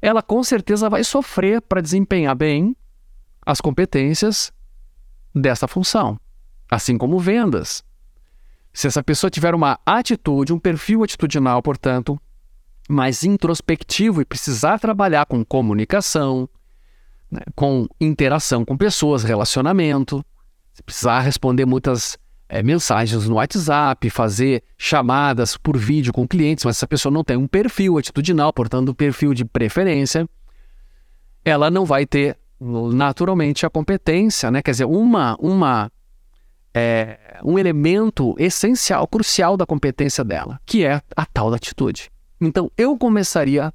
ela 0.01 0.23
com 0.23 0.45
certeza 0.45 0.91
vai 0.91 1.03
sofrer 1.03 1.63
para 1.63 1.81
desempenhar 1.81 2.35
bem 2.35 2.77
as 3.47 3.61
competências 3.61 4.53
dessa 5.35 5.67
função, 5.67 6.21
assim 6.71 6.99
como 6.99 7.19
vendas. 7.19 7.83
Se 8.75 8.87
essa 8.87 9.03
pessoa 9.03 9.31
tiver 9.31 9.55
uma 9.55 9.79
atitude, 9.87 10.53
um 10.53 10.59
perfil 10.59 11.03
atitudinal, 11.03 11.63
portanto, 11.63 12.21
mais 12.89 13.25
introspectivo 13.25 14.21
e 14.21 14.25
precisar 14.25 14.79
trabalhar 14.79 15.25
com 15.27 15.45
comunicação, 15.45 16.49
né, 17.33 17.41
com 17.57 17.87
interação 17.99 18.63
com 18.63 18.77
pessoas, 18.77 19.25
relacionamento. 19.25 20.23
Se 20.75 20.83
precisar 20.83 21.21
responder 21.21 21.65
muitas 21.65 22.19
é, 22.47 22.63
mensagens 22.63 23.27
no 23.27 23.37
WhatsApp, 23.37 24.11
fazer 24.11 24.63
chamadas 24.77 25.57
por 25.57 25.79
vídeo 25.79 26.13
com 26.13 26.29
clientes, 26.29 26.67
mas 26.67 26.77
essa 26.77 26.87
pessoa 26.87 27.11
não 27.11 27.25
tem 27.25 27.39
um 27.39 27.47
perfil 27.47 27.97
atitudinal, 27.97 28.53
portanto, 28.53 28.91
um 28.91 28.95
perfil 28.95 29.33
de 29.33 29.47
preferência, 29.47 30.29
ela 31.43 31.71
não 31.71 31.87
vai 31.87 32.05
ter 32.05 32.37
naturalmente 32.61 33.65
a 33.65 33.71
competência, 33.71 34.51
né? 34.51 34.63
Quer 34.63 34.73
dizer, 34.73 34.85
uma, 34.85 35.37
uma 35.41 35.91
é, 36.75 37.41
um 37.43 37.59
elemento 37.59 38.35
essencial, 38.39 39.07
crucial 39.09 39.57
da 39.57 39.67
competência 39.67 40.23
dela, 40.23 40.61
que 40.67 40.85
é 40.85 41.01
a 41.17 41.27
tal 41.27 41.51
da 41.51 41.57
atitude. 41.57 42.11
Então, 42.41 42.71
eu 42.77 42.97
começaria 42.97 43.73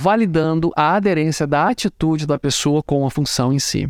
validando 0.00 0.72
a 0.74 0.94
aderência 0.94 1.46
da 1.46 1.68
atitude 1.68 2.26
da 2.26 2.38
pessoa 2.38 2.82
com 2.82 3.06
a 3.06 3.10
função 3.10 3.52
em 3.52 3.58
si. 3.58 3.86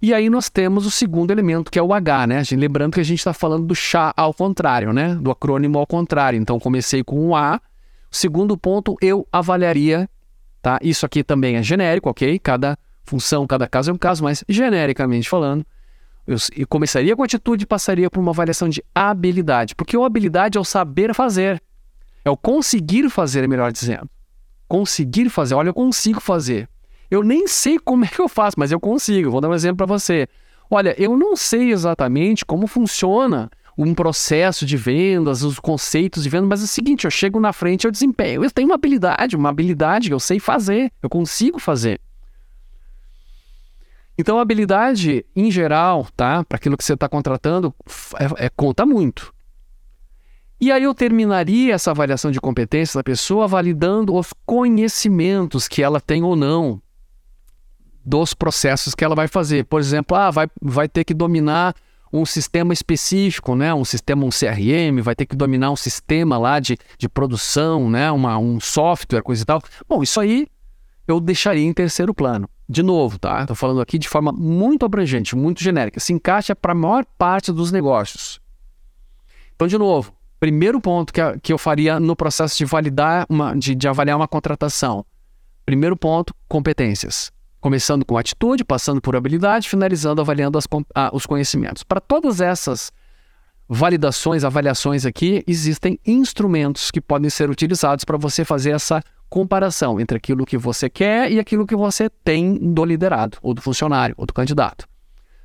E 0.00 0.12
aí 0.12 0.28
nós 0.28 0.50
temos 0.50 0.84
o 0.84 0.90
segundo 0.90 1.30
elemento, 1.30 1.70
que 1.70 1.78
é 1.78 1.82
o 1.82 1.94
H, 1.94 2.26
né? 2.26 2.42
Lembrando 2.50 2.94
que 2.94 3.00
a 3.00 3.04
gente 3.04 3.20
está 3.20 3.32
falando 3.32 3.64
do 3.64 3.74
chá 3.74 4.12
ao 4.16 4.34
contrário, 4.34 4.92
né? 4.92 5.14
Do 5.14 5.30
acrônimo 5.30 5.78
ao 5.78 5.86
contrário. 5.86 6.36
Então 6.36 6.58
comecei 6.58 7.04
com 7.04 7.28
o 7.28 7.36
A. 7.36 7.60
Segundo 8.10 8.58
ponto, 8.58 8.96
eu 9.00 9.24
avaliaria, 9.30 10.10
tá? 10.60 10.80
Isso 10.82 11.06
aqui 11.06 11.22
também 11.22 11.54
é 11.54 11.62
genérico, 11.62 12.10
ok? 12.10 12.36
Cada 12.40 12.76
função, 13.04 13.46
cada 13.46 13.68
caso 13.68 13.92
é 13.92 13.94
um 13.94 13.98
caso, 13.98 14.24
mas 14.24 14.42
genericamente 14.48 15.28
falando, 15.28 15.64
eu, 16.26 16.36
eu 16.56 16.66
começaria 16.66 17.14
com 17.14 17.22
atitude 17.22 17.62
e 17.62 17.66
passaria 17.66 18.10
por 18.10 18.18
uma 18.18 18.32
avaliação 18.32 18.68
de 18.68 18.82
habilidade. 18.92 19.76
Porque 19.76 19.96
a 19.96 20.04
habilidade 20.04 20.58
é 20.58 20.60
o 20.60 20.64
saber 20.64 21.14
fazer. 21.14 21.62
É 22.24 22.30
o 22.30 22.36
conseguir 22.36 23.08
fazer, 23.08 23.48
melhor 23.48 23.70
dizendo 23.70 24.10
conseguir 24.72 25.28
fazer. 25.28 25.54
Olha, 25.54 25.68
eu 25.68 25.74
consigo 25.74 26.18
fazer. 26.18 26.66
Eu 27.10 27.22
nem 27.22 27.46
sei 27.46 27.78
como 27.78 28.06
é 28.06 28.08
que 28.08 28.18
eu 28.18 28.26
faço, 28.26 28.58
mas 28.58 28.72
eu 28.72 28.80
consigo. 28.80 29.30
Vou 29.30 29.38
dar 29.38 29.50
um 29.50 29.54
exemplo 29.54 29.76
para 29.76 29.84
você. 29.84 30.26
Olha, 30.70 30.94
eu 30.98 31.14
não 31.14 31.36
sei 31.36 31.70
exatamente 31.70 32.42
como 32.42 32.66
funciona 32.66 33.50
um 33.76 33.92
processo 33.92 34.64
de 34.64 34.78
vendas, 34.78 35.42
os 35.42 35.58
conceitos 35.58 36.22
de 36.22 36.30
venda, 36.30 36.46
mas 36.46 36.62
é 36.62 36.64
o 36.64 36.68
seguinte, 36.68 37.04
eu 37.04 37.10
chego 37.10 37.38
na 37.38 37.52
frente, 37.52 37.84
eu 37.84 37.90
desempenho. 37.90 38.42
Eu 38.42 38.50
tenho 38.50 38.68
uma 38.68 38.76
habilidade, 38.76 39.36
uma 39.36 39.50
habilidade 39.50 40.08
que 40.08 40.14
eu 40.14 40.20
sei 40.20 40.40
fazer, 40.40 40.90
eu 41.02 41.10
consigo 41.10 41.58
fazer. 41.58 42.00
Então, 44.16 44.38
habilidade, 44.38 45.26
em 45.36 45.50
geral, 45.50 46.06
tá? 46.16 46.44
Para 46.44 46.56
aquilo 46.56 46.78
que 46.78 46.84
você 46.84 46.94
está 46.94 47.10
contratando, 47.10 47.74
é, 48.18 48.46
é, 48.46 48.48
conta 48.48 48.86
muito. 48.86 49.34
E 50.62 50.70
aí 50.70 50.84
eu 50.84 50.94
terminaria 50.94 51.74
essa 51.74 51.90
avaliação 51.90 52.30
de 52.30 52.40
competência 52.40 52.96
da 52.96 53.02
pessoa 53.02 53.48
validando 53.48 54.14
os 54.14 54.32
conhecimentos 54.46 55.66
que 55.66 55.82
ela 55.82 56.00
tem 56.00 56.22
ou 56.22 56.36
não 56.36 56.80
dos 58.04 58.32
processos 58.32 58.94
que 58.94 59.04
ela 59.04 59.16
vai 59.16 59.26
fazer. 59.26 59.64
Por 59.64 59.80
exemplo, 59.80 60.16
ah, 60.16 60.30
vai, 60.30 60.46
vai 60.62 60.88
ter 60.88 61.02
que 61.02 61.12
dominar 61.12 61.74
um 62.12 62.24
sistema 62.24 62.72
específico, 62.72 63.56
né? 63.56 63.74
um 63.74 63.84
sistema, 63.84 64.24
um 64.24 64.28
CRM, 64.28 65.02
vai 65.02 65.16
ter 65.16 65.26
que 65.26 65.34
dominar 65.34 65.72
um 65.72 65.74
sistema 65.74 66.38
lá 66.38 66.60
de, 66.60 66.78
de 66.96 67.08
produção, 67.08 67.90
né? 67.90 68.08
Uma, 68.12 68.38
um 68.38 68.60
software, 68.60 69.22
coisa 69.22 69.42
e 69.42 69.44
tal. 69.44 69.60
Bom, 69.88 70.00
isso 70.00 70.20
aí 70.20 70.46
eu 71.08 71.18
deixaria 71.18 71.66
em 71.66 71.72
terceiro 71.72 72.14
plano. 72.14 72.48
De 72.68 72.84
novo, 72.84 73.18
tá? 73.18 73.40
Estou 73.40 73.56
falando 73.56 73.80
aqui 73.80 73.98
de 73.98 74.08
forma 74.08 74.30
muito 74.30 74.86
abrangente, 74.86 75.34
muito 75.34 75.60
genérica. 75.60 75.98
Se 75.98 76.12
encaixa 76.12 76.54
para 76.54 76.70
a 76.70 76.76
maior 76.76 77.04
parte 77.18 77.50
dos 77.50 77.72
negócios. 77.72 78.40
Então, 79.56 79.66
de 79.66 79.76
novo, 79.76 80.14
primeiro 80.42 80.80
ponto 80.80 81.12
que, 81.12 81.20
a, 81.20 81.38
que 81.38 81.52
eu 81.52 81.56
faria 81.56 82.00
no 82.00 82.16
processo 82.16 82.58
de 82.58 82.64
validar 82.64 83.24
uma, 83.28 83.54
de, 83.54 83.76
de 83.76 83.86
avaliar 83.86 84.16
uma 84.16 84.26
contratação. 84.26 85.06
Primeiro 85.64 85.96
ponto, 85.96 86.34
competências 86.48 87.30
começando 87.60 88.04
com 88.04 88.18
atitude, 88.18 88.64
passando 88.64 89.00
por 89.00 89.14
habilidade, 89.14 89.68
finalizando 89.68 90.20
avaliando 90.20 90.58
as, 90.58 90.66
ah, 90.96 91.10
os 91.12 91.26
conhecimentos. 91.26 91.84
Para 91.84 92.00
todas 92.00 92.40
essas 92.40 92.90
validações, 93.68 94.42
avaliações 94.42 95.06
aqui, 95.06 95.44
existem 95.46 95.96
instrumentos 96.04 96.90
que 96.90 97.00
podem 97.00 97.30
ser 97.30 97.48
utilizados 97.48 98.04
para 98.04 98.18
você 98.18 98.44
fazer 98.44 98.72
essa 98.72 99.00
comparação 99.30 100.00
entre 100.00 100.16
aquilo 100.16 100.44
que 100.44 100.58
você 100.58 100.90
quer 100.90 101.30
e 101.30 101.38
aquilo 101.38 101.68
que 101.68 101.76
você 101.76 102.10
tem 102.24 102.58
do 102.74 102.84
liderado, 102.84 103.38
ou 103.40 103.54
do 103.54 103.62
funcionário, 103.62 104.16
ou 104.18 104.26
do 104.26 104.34
candidato. 104.34 104.88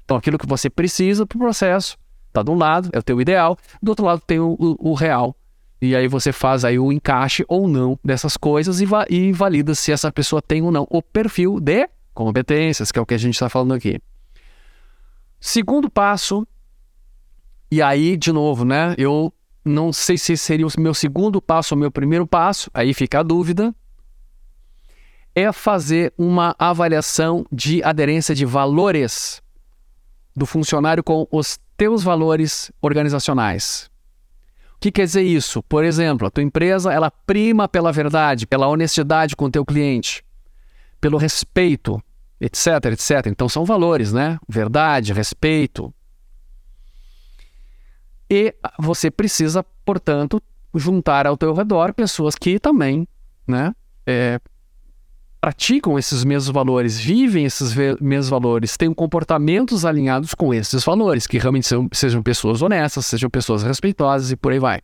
Então, 0.03 0.17
aquilo 0.17 0.39
que 0.39 0.47
você 0.47 0.71
precisa 0.71 1.23
para 1.23 1.35
o 1.35 1.39
processo 1.39 1.95
está 2.37 2.43
de 2.43 2.51
um 2.51 2.57
lado, 2.57 2.89
é 2.93 2.99
o 2.99 3.03
teu 3.03 3.19
ideal, 3.19 3.57
do 3.81 3.89
outro 3.89 4.05
lado 4.05 4.21
tem 4.25 4.39
o, 4.39 4.55
o, 4.59 4.91
o 4.91 4.93
real. 4.93 5.35
E 5.81 5.95
aí 5.95 6.07
você 6.07 6.31
faz 6.31 6.65
aí 6.65 6.79
o 6.79 6.91
encaixe 6.91 7.45
ou 7.47 7.67
não 7.67 7.99
dessas 8.03 8.35
coisas 8.35 8.81
e, 8.81 8.85
va 8.85 9.05
e 9.09 9.31
valida 9.31 9.75
se 9.75 9.91
essa 9.91 10.11
pessoa 10.11 10.41
tem 10.41 10.61
ou 10.63 10.71
não 10.71 10.87
o 10.89 11.01
perfil 11.01 11.59
de 11.59 11.87
competências, 12.13 12.91
que 12.91 12.97
é 12.97 13.01
o 13.01 13.05
que 13.05 13.13
a 13.13 13.17
gente 13.17 13.35
está 13.35 13.47
falando 13.47 13.73
aqui. 13.73 13.99
Segundo 15.39 15.87
passo, 15.87 16.47
e 17.69 17.81
aí, 17.81 18.17
de 18.17 18.31
novo, 18.31 18.65
né? 18.65 18.95
Eu 18.97 19.31
não 19.63 19.93
sei 19.93 20.17
se 20.17 20.35
seria 20.35 20.65
o 20.65 20.69
meu 20.79 20.93
segundo 20.93 21.41
passo 21.41 21.75
ou 21.75 21.79
meu 21.79 21.91
primeiro 21.91 22.25
passo, 22.25 22.71
aí 22.73 22.93
fica 22.93 23.19
a 23.19 23.23
dúvida. 23.23 23.75
É 25.35 25.51
fazer 25.51 26.11
uma 26.17 26.55
avaliação 26.57 27.45
de 27.51 27.83
aderência 27.83 28.33
de 28.33 28.45
valores 28.45 29.43
do 30.35 30.47
funcionário 30.47 31.03
com 31.03 31.27
os 31.31 31.59
teus 31.77 32.03
valores 32.03 32.71
organizacionais. 32.81 33.89
O 34.75 34.79
que 34.79 34.91
quer 34.91 35.05
dizer 35.05 35.23
isso? 35.23 35.63
Por 35.63 35.85
exemplo, 35.85 36.27
a 36.27 36.31
tua 36.31 36.43
empresa 36.43 36.91
ela 36.91 37.09
prima 37.09 37.67
pela 37.67 37.91
verdade, 37.91 38.45
pela 38.45 38.67
honestidade 38.67 39.35
com 39.35 39.45
o 39.45 39.51
teu 39.51 39.63
cliente, 39.63 40.23
pelo 40.99 41.17
respeito, 41.17 42.01
etc, 42.41 42.85
etc. 42.91 43.27
Então 43.27 43.47
são 43.47 43.63
valores, 43.63 44.11
né? 44.11 44.39
Verdade, 44.47 45.13
respeito. 45.13 45.93
E 48.29 48.53
você 48.77 49.09
precisa, 49.09 49.63
portanto, 49.85 50.41
juntar 50.75 51.25
ao 51.25 51.37
teu 51.37 51.53
redor 51.53 51.93
pessoas 51.93 52.35
que 52.35 52.59
também, 52.59 53.07
né, 53.47 53.73
é, 54.05 54.39
praticam 55.39 55.97
esses 55.97 56.23
mesmos 56.23 56.53
valores, 56.53 56.99
vivem 56.99 57.45
esses 57.45 57.73
mesmos 58.01 58.29
valores, 58.29 58.75
têm 58.77 58.93
comportamentos 58.93 59.85
alinhados 59.85 60.33
com 60.33 60.53
esses 60.53 60.83
valores, 60.83 61.27
que 61.27 61.37
realmente 61.37 61.67
sejam, 61.67 61.89
sejam 61.91 62.23
pessoas 62.23 62.61
honestas, 62.61 63.05
sejam 63.05 63.29
pessoas 63.29 63.63
respeitosas 63.63 64.31
e 64.31 64.35
por 64.35 64.51
aí 64.51 64.59
vai. 64.59 64.81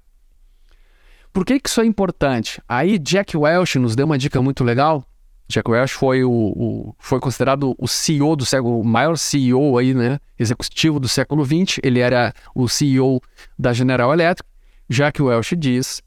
Por 1.31 1.45
que, 1.45 1.60
que 1.60 1.67
isso 1.67 1.81
é 1.81 1.86
importante? 1.86 2.62
Aí 2.69 3.00
Jack 3.00 3.36
Welch 3.36 3.79
nos 3.79 3.95
deu 3.95 4.05
uma 4.05 4.17
dica 4.17 4.41
muito 4.41 4.63
legal 4.63 5.03
Jack 5.48 5.69
Welch 5.69 5.93
foi, 5.93 6.24
o, 6.24 6.31
o, 6.31 6.95
foi 6.98 7.19
considerado 7.19 7.75
o 7.77 7.88
CEO 7.88 8.36
do 8.36 8.45
século, 8.45 8.79
o 8.79 8.83
maior 8.83 9.17
CEO 9.17 9.77
aí, 9.77 9.93
né, 9.93 10.19
executivo 10.39 11.00
do 11.00 11.07
século 11.07 11.45
XX. 11.45 11.79
Ele 11.83 12.00
era 12.00 12.33
o 12.55 12.67
CEO 12.67 13.22
da 13.57 13.74
General 13.74 14.12
Electric. 14.13 14.50
Jack 14.89 15.22
Welch 15.22 15.55
diz 15.55 16.01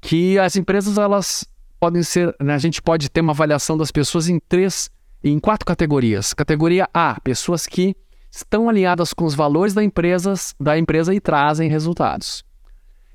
que 0.00 0.38
as 0.38 0.56
empresas 0.56 0.96
elas 0.96 1.46
podem 1.78 2.02
ser, 2.02 2.34
né, 2.40 2.54
a 2.54 2.58
gente 2.58 2.82
pode 2.82 3.08
ter 3.08 3.20
uma 3.20 3.32
avaliação 3.32 3.76
das 3.76 3.90
pessoas 3.90 4.28
em 4.28 4.38
três, 4.38 4.90
em 5.22 5.38
quatro 5.38 5.64
categorias. 5.64 6.34
Categoria 6.34 6.88
A, 6.92 7.20
pessoas 7.20 7.66
que 7.66 7.96
estão 8.30 8.68
alinhadas 8.68 9.12
com 9.12 9.24
os 9.24 9.34
valores 9.34 9.74
da 9.74 9.82
empresa, 9.82 10.34
da 10.60 10.78
empresa 10.78 11.14
e 11.14 11.20
trazem 11.20 11.68
resultados. 11.68 12.44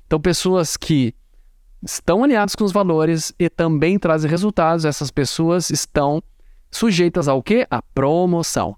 Então, 0.06 0.20
pessoas 0.20 0.76
que 0.76 1.14
estão 1.82 2.24
alinhados 2.24 2.54
com 2.54 2.64
os 2.64 2.72
valores 2.72 3.32
e 3.38 3.48
também 3.48 3.98
trazem 3.98 4.30
resultados, 4.30 4.84
essas 4.84 5.10
pessoas 5.10 5.70
estão 5.70 6.22
sujeitas 6.70 7.28
ao 7.28 7.42
quê? 7.42 7.66
A 7.70 7.82
promoção. 7.82 8.76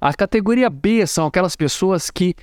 A 0.00 0.12
categoria 0.12 0.68
B 0.68 1.06
são 1.06 1.26
aquelas 1.26 1.56
pessoas 1.56 2.10
que 2.10 2.34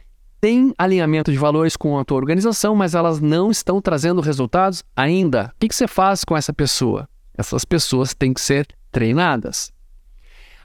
têm 0.43 0.73
alinhamento 0.77 1.31
de 1.31 1.37
valores 1.37 1.77
com 1.77 1.97
a 1.97 2.03
tua 2.03 2.17
organização, 2.17 2.75
mas 2.75 2.93
elas 2.93 3.21
não 3.21 3.49
estão 3.49 3.81
trazendo 3.81 4.19
resultados 4.19 4.83
ainda. 4.93 5.53
O 5.55 5.57
que, 5.57 5.69
que 5.69 5.75
você 5.75 5.87
faz 5.87 6.25
com 6.25 6.35
essa 6.35 6.51
pessoa? 6.51 7.07
Essas 7.33 7.63
pessoas 7.63 8.13
têm 8.13 8.33
que 8.33 8.41
ser 8.41 8.67
treinadas. 8.91 9.71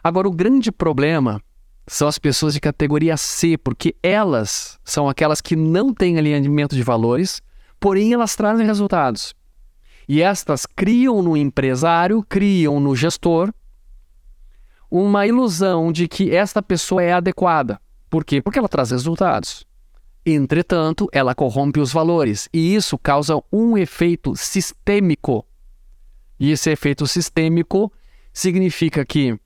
Agora, 0.02 0.26
o 0.26 0.32
grande 0.32 0.72
problema 0.72 1.40
são 1.86 2.08
as 2.08 2.18
pessoas 2.18 2.54
de 2.54 2.60
categoria 2.60 3.16
C, 3.16 3.56
porque 3.56 3.94
elas 4.02 4.80
são 4.82 5.08
aquelas 5.08 5.40
que 5.40 5.54
não 5.54 5.94
têm 5.94 6.18
alinhamento 6.18 6.74
de 6.74 6.82
valores, 6.82 7.40
porém 7.78 8.12
elas 8.12 8.34
trazem 8.34 8.66
resultados. 8.66 9.32
E 10.08 10.20
estas 10.20 10.66
criam 10.66 11.22
no 11.22 11.36
empresário, 11.36 12.26
criam 12.28 12.80
no 12.80 12.96
gestor 12.96 13.54
uma 14.90 15.24
ilusão 15.24 15.92
de 15.92 16.08
que 16.08 16.34
esta 16.34 16.60
pessoa 16.60 17.00
é 17.00 17.12
adequada. 17.12 17.80
Por 18.10 18.24
quê? 18.24 18.42
Porque 18.42 18.58
ela 18.58 18.68
traz 18.68 18.90
resultados. 18.90 19.67
Entretanto, 20.30 21.08
ela 21.10 21.34
corrompe 21.34 21.80
os 21.80 21.92
valores 21.92 22.48
e 22.52 22.74
isso 22.74 22.98
causa 22.98 23.42
um 23.50 23.78
efeito 23.78 24.36
sistêmico. 24.36 25.44
E 26.38 26.50
esse 26.50 26.70
efeito 26.70 27.06
sistêmico 27.06 27.90
significa 28.32 29.04
que 29.06 29.38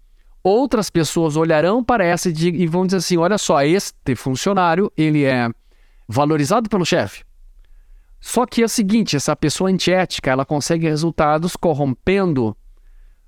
outras 0.42 0.90
pessoas 0.90 1.36
olharão 1.36 1.84
para 1.84 2.04
essa 2.04 2.28
e 2.28 2.66
vão 2.66 2.84
dizer 2.84 2.96
assim: 2.98 3.16
olha 3.16 3.38
só, 3.38 3.62
este 3.62 4.16
funcionário 4.16 4.90
ele 4.96 5.24
é 5.24 5.48
valorizado 6.08 6.68
pelo 6.68 6.84
chefe, 6.84 7.22
só 8.20 8.44
que 8.44 8.62
é 8.62 8.64
o 8.64 8.68
seguinte, 8.68 9.16
essa 9.16 9.34
pessoa 9.36 9.70
antiética, 9.70 10.30
ela 10.30 10.44
consegue 10.44 10.88
resultados 10.88 11.56
corrompendo 11.56 12.56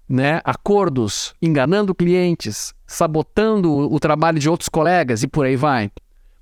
né, 0.08 0.40
acordos, 0.44 1.34
enganando 1.40 1.94
clientes, 1.94 2.74
sabotando 2.86 3.72
o 3.72 3.98
trabalho 3.98 4.38
de 4.38 4.48
outros 4.48 4.68
colegas 4.68 5.22
e 5.22 5.28
por 5.28 5.46
aí 5.46 5.56
vai. 5.56 5.90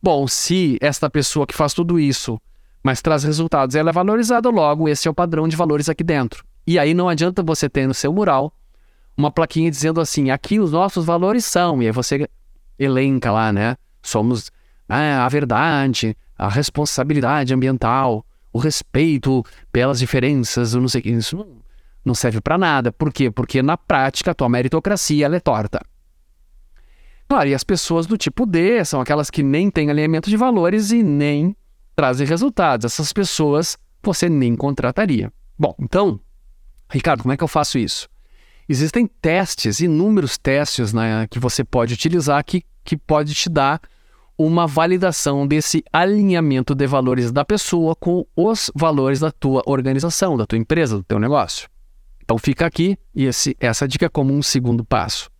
Bom, 0.02 0.26
se 0.26 0.78
esta 0.80 1.08
pessoa 1.08 1.46
que 1.46 1.54
faz 1.54 1.72
tudo 1.72 2.00
isso, 2.00 2.40
mas 2.82 3.00
traz 3.00 3.22
resultados, 3.22 3.76
ela 3.76 3.90
é 3.90 3.92
valorizada, 3.92 4.50
logo 4.50 4.88
esse 4.88 5.06
é 5.06 5.10
o 5.10 5.14
padrão 5.14 5.46
de 5.46 5.54
valores 5.54 5.88
aqui 5.88 6.02
dentro. 6.02 6.44
E 6.66 6.76
aí 6.76 6.92
não 6.92 7.08
adianta 7.08 7.40
você 7.40 7.68
ter 7.68 7.86
no 7.86 7.94
seu 7.94 8.12
mural 8.12 8.52
uma 9.16 9.30
plaquinha 9.30 9.70
dizendo 9.70 10.00
assim, 10.00 10.30
aqui 10.30 10.58
os 10.58 10.72
nossos 10.72 11.04
valores 11.04 11.44
são, 11.44 11.80
e 11.80 11.86
aí 11.86 11.92
você 11.92 12.28
elenca 12.76 13.30
lá, 13.30 13.52
né? 13.52 13.76
Somos 14.02 14.50
ah, 14.88 15.24
a 15.24 15.28
verdade, 15.28 16.16
a 16.36 16.48
responsabilidade 16.48 17.54
ambiental, 17.54 18.26
o 18.52 18.58
respeito 18.58 19.44
pelas 19.70 20.00
diferenças, 20.00 20.74
não 20.74 20.88
sei 20.88 21.02
isso 21.04 21.36
não, 21.36 21.46
não 22.04 22.14
serve 22.14 22.40
para 22.40 22.58
nada. 22.58 22.90
Por 22.90 23.12
quê? 23.12 23.30
Porque 23.30 23.62
na 23.62 23.76
prática 23.76 24.32
a 24.32 24.34
tua 24.34 24.48
meritocracia 24.48 25.26
ela 25.26 25.36
é 25.36 25.40
torta. 25.40 25.80
Claro, 27.32 27.48
e 27.48 27.54
as 27.54 27.64
pessoas 27.64 28.06
do 28.06 28.18
tipo 28.18 28.44
D 28.44 28.84
são 28.84 29.00
aquelas 29.00 29.30
que 29.30 29.42
nem 29.42 29.70
têm 29.70 29.88
alinhamento 29.88 30.28
de 30.28 30.36
valores 30.36 30.90
e 30.90 31.02
nem 31.02 31.56
trazem 31.96 32.26
resultados. 32.26 32.84
Essas 32.84 33.10
pessoas 33.10 33.78
você 34.02 34.28
nem 34.28 34.54
contrataria. 34.54 35.32
Bom, 35.58 35.74
então, 35.80 36.20
Ricardo, 36.90 37.22
como 37.22 37.32
é 37.32 37.36
que 37.38 37.42
eu 37.42 37.48
faço 37.48 37.78
isso? 37.78 38.06
Existem 38.68 39.06
testes, 39.06 39.80
inúmeros 39.80 40.36
testes 40.36 40.92
né, 40.92 41.26
que 41.30 41.38
você 41.38 41.64
pode 41.64 41.94
utilizar 41.94 42.44
que, 42.44 42.62
que 42.84 42.98
pode 42.98 43.32
te 43.32 43.48
dar 43.48 43.80
uma 44.36 44.66
validação 44.66 45.46
desse 45.46 45.82
alinhamento 45.90 46.74
de 46.74 46.86
valores 46.86 47.32
da 47.32 47.46
pessoa 47.46 47.96
com 47.96 48.26
os 48.36 48.70
valores 48.74 49.20
da 49.20 49.30
tua 49.30 49.62
organização, 49.64 50.36
da 50.36 50.44
tua 50.44 50.58
empresa, 50.58 50.98
do 50.98 51.02
teu 51.02 51.18
negócio. 51.18 51.66
Então 52.22 52.36
fica 52.36 52.66
aqui 52.66 52.98
e 53.14 53.24
esse, 53.24 53.56
essa 53.58 53.88
dica 53.88 54.04
é 54.04 54.10
como 54.10 54.34
um 54.34 54.42
segundo 54.42 54.84
passo. 54.84 55.31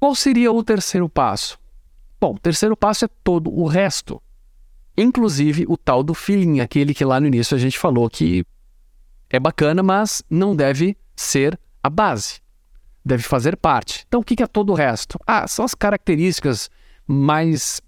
Qual 0.00 0.14
seria 0.14 0.50
o 0.50 0.64
terceiro 0.64 1.10
passo? 1.10 1.58
Bom, 2.18 2.32
o 2.32 2.38
terceiro 2.38 2.74
passo 2.74 3.04
é 3.04 3.08
todo 3.22 3.52
o 3.52 3.66
resto. 3.66 4.20
Inclusive 4.96 5.66
o 5.68 5.76
tal 5.76 6.02
do 6.02 6.14
feeling, 6.14 6.60
aquele 6.60 6.94
que 6.94 7.04
lá 7.04 7.20
no 7.20 7.26
início 7.26 7.54
a 7.54 7.60
gente 7.60 7.78
falou 7.78 8.08
que 8.08 8.44
é 9.28 9.38
bacana, 9.38 9.82
mas 9.82 10.22
não 10.30 10.56
deve 10.56 10.96
ser 11.14 11.60
a 11.82 11.90
base. 11.90 12.40
Deve 13.04 13.22
fazer 13.22 13.56
parte. 13.56 14.04
Então, 14.08 14.20
o 14.20 14.24
que 14.24 14.42
é 14.42 14.46
todo 14.46 14.70
o 14.70 14.74
resto? 14.74 15.18
Ah, 15.26 15.46
são 15.46 15.66
as 15.66 15.74
características 15.74 16.70
mais 17.06 17.80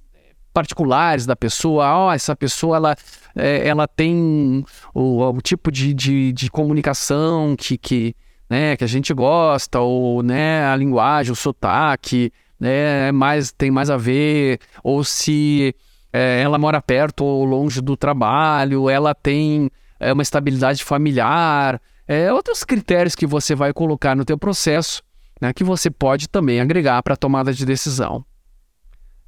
particulares 0.53 1.25
da 1.25 1.35
pessoa. 1.35 2.09
Oh, 2.09 2.13
essa 2.13 2.37
pessoa 2.37 2.77
ela, 2.77 2.97
é, 3.35 3.67
ela 3.67 3.89
tem 3.89 4.65
o, 4.95 5.23
o 5.31 5.41
tipo 5.41 5.73
de, 5.73 5.95
de, 5.95 6.33
de, 6.33 6.51
comunicação 6.51 7.57
que, 7.57 7.79
que, 7.79 8.15
né, 8.53 8.77
que 8.77 8.85
a 8.85 8.87
gente 8.87 9.15
gosta, 9.15 9.81
ou 9.81 10.23
né, 10.23 10.67
a 10.67 10.77
linguagem, 10.77 11.33
o 11.33 11.35
sotaque, 11.35 12.31
né, 12.61 13.09
é 13.09 13.13
mais, 13.13 13.51
tem 13.51 13.71
mais 13.71 13.89
a 13.89 13.97
ver, 13.97 14.61
ou 14.85 15.03
se 15.03 15.75
é, 16.13 16.43
ela 16.43 16.59
mora 16.59 16.83
perto 16.83 17.25
ou 17.25 17.47
longe 17.47 17.81
do 17.81 17.97
trabalho, 17.97 18.91
ela 18.91 19.15
tem 19.15 19.71
é, 19.99 20.13
uma 20.13 20.23
estabilidade 20.23 20.85
familiar, 20.85 21.81
é, 22.07 22.31
outros 22.31 22.63
critérios 22.63 23.15
que 23.15 23.27
você 23.27 23.55
vai 23.55 23.73
colocar 23.73 24.15
no 24.15 24.23
teu 24.23 24.37
processo, 24.37 25.03
né, 25.41 25.55
que 25.55 25.65
você 25.65 25.91
pode 25.91 26.29
também 26.29 26.61
agregar 26.61 27.03
para 27.03 27.15
a 27.15 27.17
tomada 27.17 27.55
de 27.55 27.65
decisão. 27.65 28.23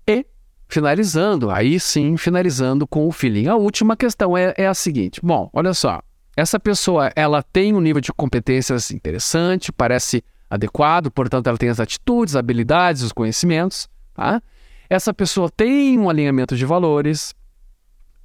E 0.07 0.26
finalizando, 0.69 1.50
aí 1.50 1.81
sim, 1.81 2.19
finalizando 2.19 2.87
com 2.87 3.09
o 3.09 3.11
feeling. 3.11 3.47
A 3.47 3.57
última 3.57 3.97
questão 3.97 4.37
é, 4.37 4.52
é 4.54 4.66
a 4.66 4.75
seguinte: 4.75 5.19
bom, 5.23 5.49
olha 5.50 5.73
só, 5.73 6.02
essa 6.37 6.59
pessoa 6.59 7.12
ela 7.14 7.43
tem 7.43 7.75
um 7.75 7.81
nível 7.81 8.00
de 8.00 8.12
competências 8.12 8.91
interessante, 8.91 9.71
parece 9.71 10.23
adequado, 10.50 11.11
portanto 11.11 11.47
ela 11.47 11.59
tem 11.59 11.69
as 11.69 11.81
atitudes, 11.81 12.37
habilidades, 12.37 13.03
os 13.03 13.12
conhecimentos, 13.12 13.88
tá? 14.12 14.43
Essa 14.88 15.14
pessoa 15.14 15.50
tem 15.50 15.99
um 15.99 16.11
alinhamento 16.11 16.57
de 16.57 16.64
valores, 16.64 17.35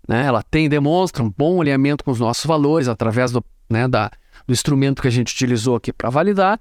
né? 0.07 0.25
Ela 0.25 0.43
tem, 0.43 0.67
demonstra 0.67 1.23
um 1.23 1.33
bom 1.35 1.61
alinhamento 1.61 2.03
com 2.03 2.11
os 2.11 2.19
nossos 2.19 2.45
valores 2.45 2.87
através 2.87 3.31
do, 3.31 3.43
né, 3.69 3.87
da, 3.87 4.11
do 4.45 4.53
instrumento 4.53 5.01
que 5.01 5.07
a 5.07 5.11
gente 5.11 5.33
utilizou 5.33 5.75
aqui 5.75 5.93
para 5.93 6.09
validar. 6.09 6.59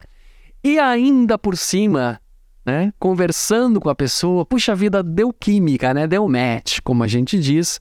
E 0.63 0.79
ainda 0.79 1.39
por 1.39 1.57
cima, 1.57 2.21
né, 2.65 2.93
conversando 2.99 3.81
com 3.81 3.89
a 3.89 3.95
pessoa, 3.95 4.45
puxa 4.45 4.75
vida, 4.75 5.03
deu 5.03 5.33
química, 5.33 5.95
né? 5.95 6.07
Deu 6.07 6.29
match, 6.29 6.81
como 6.85 7.03
a 7.03 7.09
gente 7.09 7.39
diz, 7.39 7.81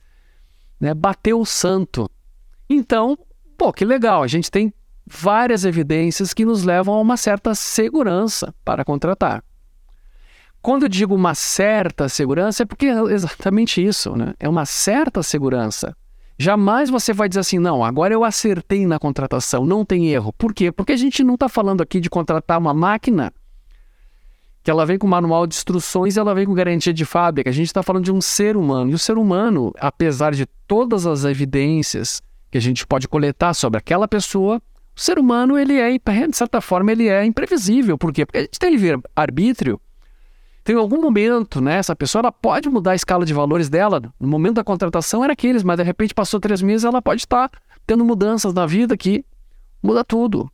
né? 0.79 0.93
Bateu 0.93 1.41
o 1.41 1.45
santo. 1.45 2.09
Então, 2.69 3.17
pô, 3.57 3.73
que 3.73 3.83
legal, 3.83 4.23
a 4.23 4.27
gente 4.27 4.51
tem 4.51 4.73
várias 5.05 5.65
evidências 5.65 6.33
que 6.33 6.45
nos 6.45 6.63
levam 6.63 6.93
a 6.93 7.01
uma 7.01 7.17
certa 7.17 7.55
segurança 7.55 8.53
para 8.63 8.85
contratar. 8.85 9.43
Quando 10.61 10.83
eu 10.83 10.89
digo 10.89 11.15
uma 11.15 11.33
certa 11.33 12.09
segurança, 12.09 12.63
é 12.63 12.65
porque 12.65 12.87
é 12.87 12.99
exatamente 13.13 13.83
isso, 13.83 14.15
né? 14.15 14.33
É 14.39 14.49
uma 14.49 14.65
certa 14.65 15.23
segurança. 15.23 15.95
Jamais 16.37 16.89
você 16.89 17.13
vai 17.13 17.27
dizer 17.27 17.39
assim, 17.39 17.57
não, 17.57 17.83
agora 17.83 18.13
eu 18.13 18.23
acertei 18.23 18.85
na 18.85 18.99
contratação, 18.99 19.65
não 19.65 19.83
tem 19.83 20.09
erro. 20.09 20.33
Por 20.33 20.53
quê? 20.53 20.71
Porque 20.71 20.91
a 20.91 20.97
gente 20.97 21.23
não 21.23 21.33
está 21.33 21.49
falando 21.49 21.81
aqui 21.81 21.99
de 21.99 22.09
contratar 22.09 22.59
uma 22.59 22.73
máquina 22.73 23.33
que 24.61 24.69
ela 24.69 24.85
vem 24.85 24.97
com 24.97 25.07
manual 25.07 25.47
de 25.47 25.55
instruções 25.55 26.15
e 26.15 26.19
ela 26.19 26.35
vem 26.35 26.45
com 26.45 26.53
garantia 26.53 26.93
de 26.93 27.05
fábrica. 27.05 27.49
A 27.49 27.53
gente 27.53 27.67
está 27.67 27.81
falando 27.81 28.03
de 28.03 28.11
um 28.11 28.19
ser 28.19 28.57
humano. 28.57 28.91
E 28.91 28.93
o 28.93 28.99
ser 28.99 29.17
humano, 29.17 29.73
apesar 29.79 30.33
de 30.33 30.45
todas 30.67 31.07
as 31.07 31.23
evidências 31.23 32.21
que 32.51 32.57
a 32.57 32.61
gente 32.61 32.85
pode 32.85 33.07
coletar 33.07 33.53
sobre 33.53 33.77
aquela 33.77 34.07
pessoa, 34.07 34.61
o 34.95 34.99
ser 34.99 35.19
humano, 35.19 35.57
ele 35.57 35.79
é, 35.79 35.97
de 35.97 36.37
certa 36.37 36.61
forma, 36.61 36.91
ele 36.91 37.07
é 37.07 37.25
imprevisível. 37.25 37.97
Por 37.97 38.11
quê? 38.11 38.25
Porque 38.25 38.37
a 38.37 38.41
gente 38.41 38.59
tem 38.59 38.71
livre-arbítrio 38.71 39.79
tem 40.67 40.75
algum 40.75 41.01
momento, 41.01 41.61
né? 41.61 41.77
Essa 41.77 41.95
pessoa 41.95 42.19
ela 42.19 42.31
pode 42.31 42.67
mudar 42.67 42.91
a 42.91 42.95
escala 42.95 43.25
de 43.25 43.33
valores 43.33 43.69
dela. 43.69 44.01
No 44.19 44.27
momento 44.27 44.55
da 44.55 44.65
contratação 44.65 45.23
era 45.23 45.31
aqueles, 45.31 45.63
mas 45.63 45.77
de 45.77 45.83
repente 45.83 46.13
passou 46.13 46.41
três 46.41 46.61
meses, 46.61 46.83
ela 46.83 47.01
pode 47.01 47.21
estar 47.21 47.49
tendo 47.85 48.03
mudanças 48.03 48.53
na 48.53 48.65
vida 48.65 48.97
que 48.97 49.23
muda 49.81 50.03
tudo. 50.03 50.51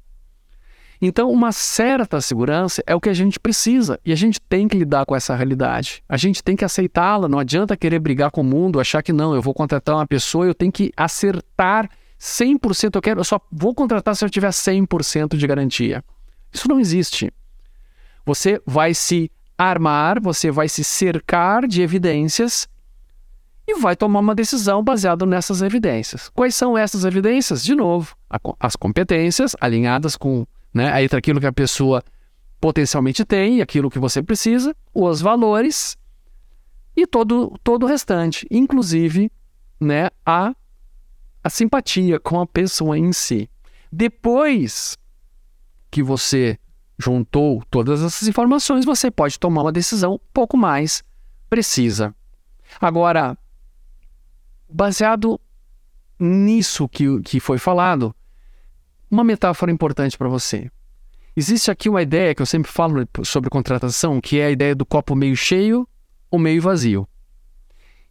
Então, 1.05 1.29
uma 1.29 1.51
certa 1.51 2.21
segurança 2.21 2.81
é 2.87 2.95
o 2.95 3.01
que 3.01 3.09
a 3.09 3.13
gente 3.13 3.37
precisa 3.37 3.99
e 4.05 4.13
a 4.13 4.15
gente 4.15 4.39
tem 4.39 4.69
que 4.69 4.77
lidar 4.77 5.05
com 5.05 5.13
essa 5.13 5.35
realidade. 5.35 6.01
A 6.07 6.15
gente 6.15 6.41
tem 6.41 6.55
que 6.55 6.63
aceitá-la. 6.63 7.27
Não 7.27 7.39
adianta 7.39 7.75
querer 7.75 7.99
brigar 7.99 8.31
com 8.31 8.39
o 8.39 8.43
mundo, 8.43 8.79
achar 8.79 9.03
que 9.03 9.11
não, 9.11 9.35
eu 9.35 9.41
vou 9.41 9.53
contratar 9.53 9.97
uma 9.97 10.07
pessoa, 10.07 10.45
eu 10.45 10.53
tenho 10.55 10.71
que 10.71 10.93
acertar 10.95 11.89
100%. 12.17 12.95
Eu 12.95 13.01
quero, 13.01 13.19
eu 13.19 13.23
só 13.25 13.37
vou 13.51 13.75
contratar 13.75 14.15
se 14.15 14.23
eu 14.23 14.29
tiver 14.29 14.51
100% 14.51 15.35
de 15.35 15.45
garantia. 15.45 16.01
Isso 16.53 16.69
não 16.69 16.79
existe. 16.79 17.33
Você 18.25 18.61
vai 18.65 18.93
se 18.93 19.29
armar, 19.57 20.21
você 20.21 20.51
vai 20.51 20.69
se 20.69 20.85
cercar 20.85 21.67
de 21.67 21.81
evidências 21.81 22.65
e 23.67 23.77
vai 23.77 23.97
tomar 23.97 24.21
uma 24.21 24.33
decisão 24.33 24.81
baseada 24.81 25.25
nessas 25.25 25.61
evidências. 25.61 26.29
Quais 26.29 26.55
são 26.55 26.77
essas 26.77 27.03
evidências? 27.03 27.61
De 27.61 27.75
novo, 27.75 28.15
as 28.57 28.77
competências 28.77 29.53
alinhadas 29.59 30.15
com 30.15 30.47
né, 30.73 31.03
entre 31.03 31.17
aquilo 31.17 31.39
que 31.39 31.45
a 31.45 31.53
pessoa 31.53 32.03
potencialmente 32.59 33.25
tem 33.25 33.61
aquilo 33.61 33.89
que 33.89 33.99
você 33.99 34.23
precisa, 34.23 34.75
os 34.93 35.21
valores 35.21 35.97
e 36.95 37.05
todo, 37.05 37.57
todo 37.63 37.83
o 37.83 37.87
restante, 37.87 38.47
inclusive 38.49 39.31
né, 39.79 40.09
a, 40.25 40.55
a 41.43 41.49
simpatia 41.49 42.19
com 42.19 42.39
a 42.39 42.47
pessoa 42.47 42.97
em 42.97 43.11
si. 43.11 43.49
Depois 43.91 44.97
que 45.91 46.01
você 46.01 46.57
juntou 46.97 47.63
todas 47.69 48.01
essas 48.01 48.27
informações, 48.27 48.85
você 48.85 49.11
pode 49.11 49.39
tomar 49.39 49.63
uma 49.63 49.71
decisão 49.71 50.15
um 50.15 50.19
pouco 50.33 50.55
mais 50.57 51.03
precisa. 51.49 52.15
Agora, 52.79 53.37
baseado 54.67 55.39
nisso 56.17 56.87
que, 56.87 57.21
que 57.21 57.39
foi 57.39 57.57
falado, 57.57 58.15
uma 59.13 59.23
metáfora 59.23 59.71
importante 59.71 60.17
para 60.17 60.27
você. 60.27 60.69
Existe 61.35 61.69
aqui 61.69 61.87
uma 61.87 62.01
ideia 62.01 62.33
que 62.33 62.41
eu 62.41 62.45
sempre 62.45 62.71
falo 62.71 63.07
sobre 63.23 63.49
contratação, 63.49 64.19
que 64.19 64.39
é 64.39 64.47
a 64.47 64.51
ideia 64.51 64.75
do 64.75 64.85
copo 64.85 65.15
meio 65.15 65.35
cheio 65.35 65.87
ou 66.29 66.39
meio 66.39 66.61
vazio. 66.61 67.07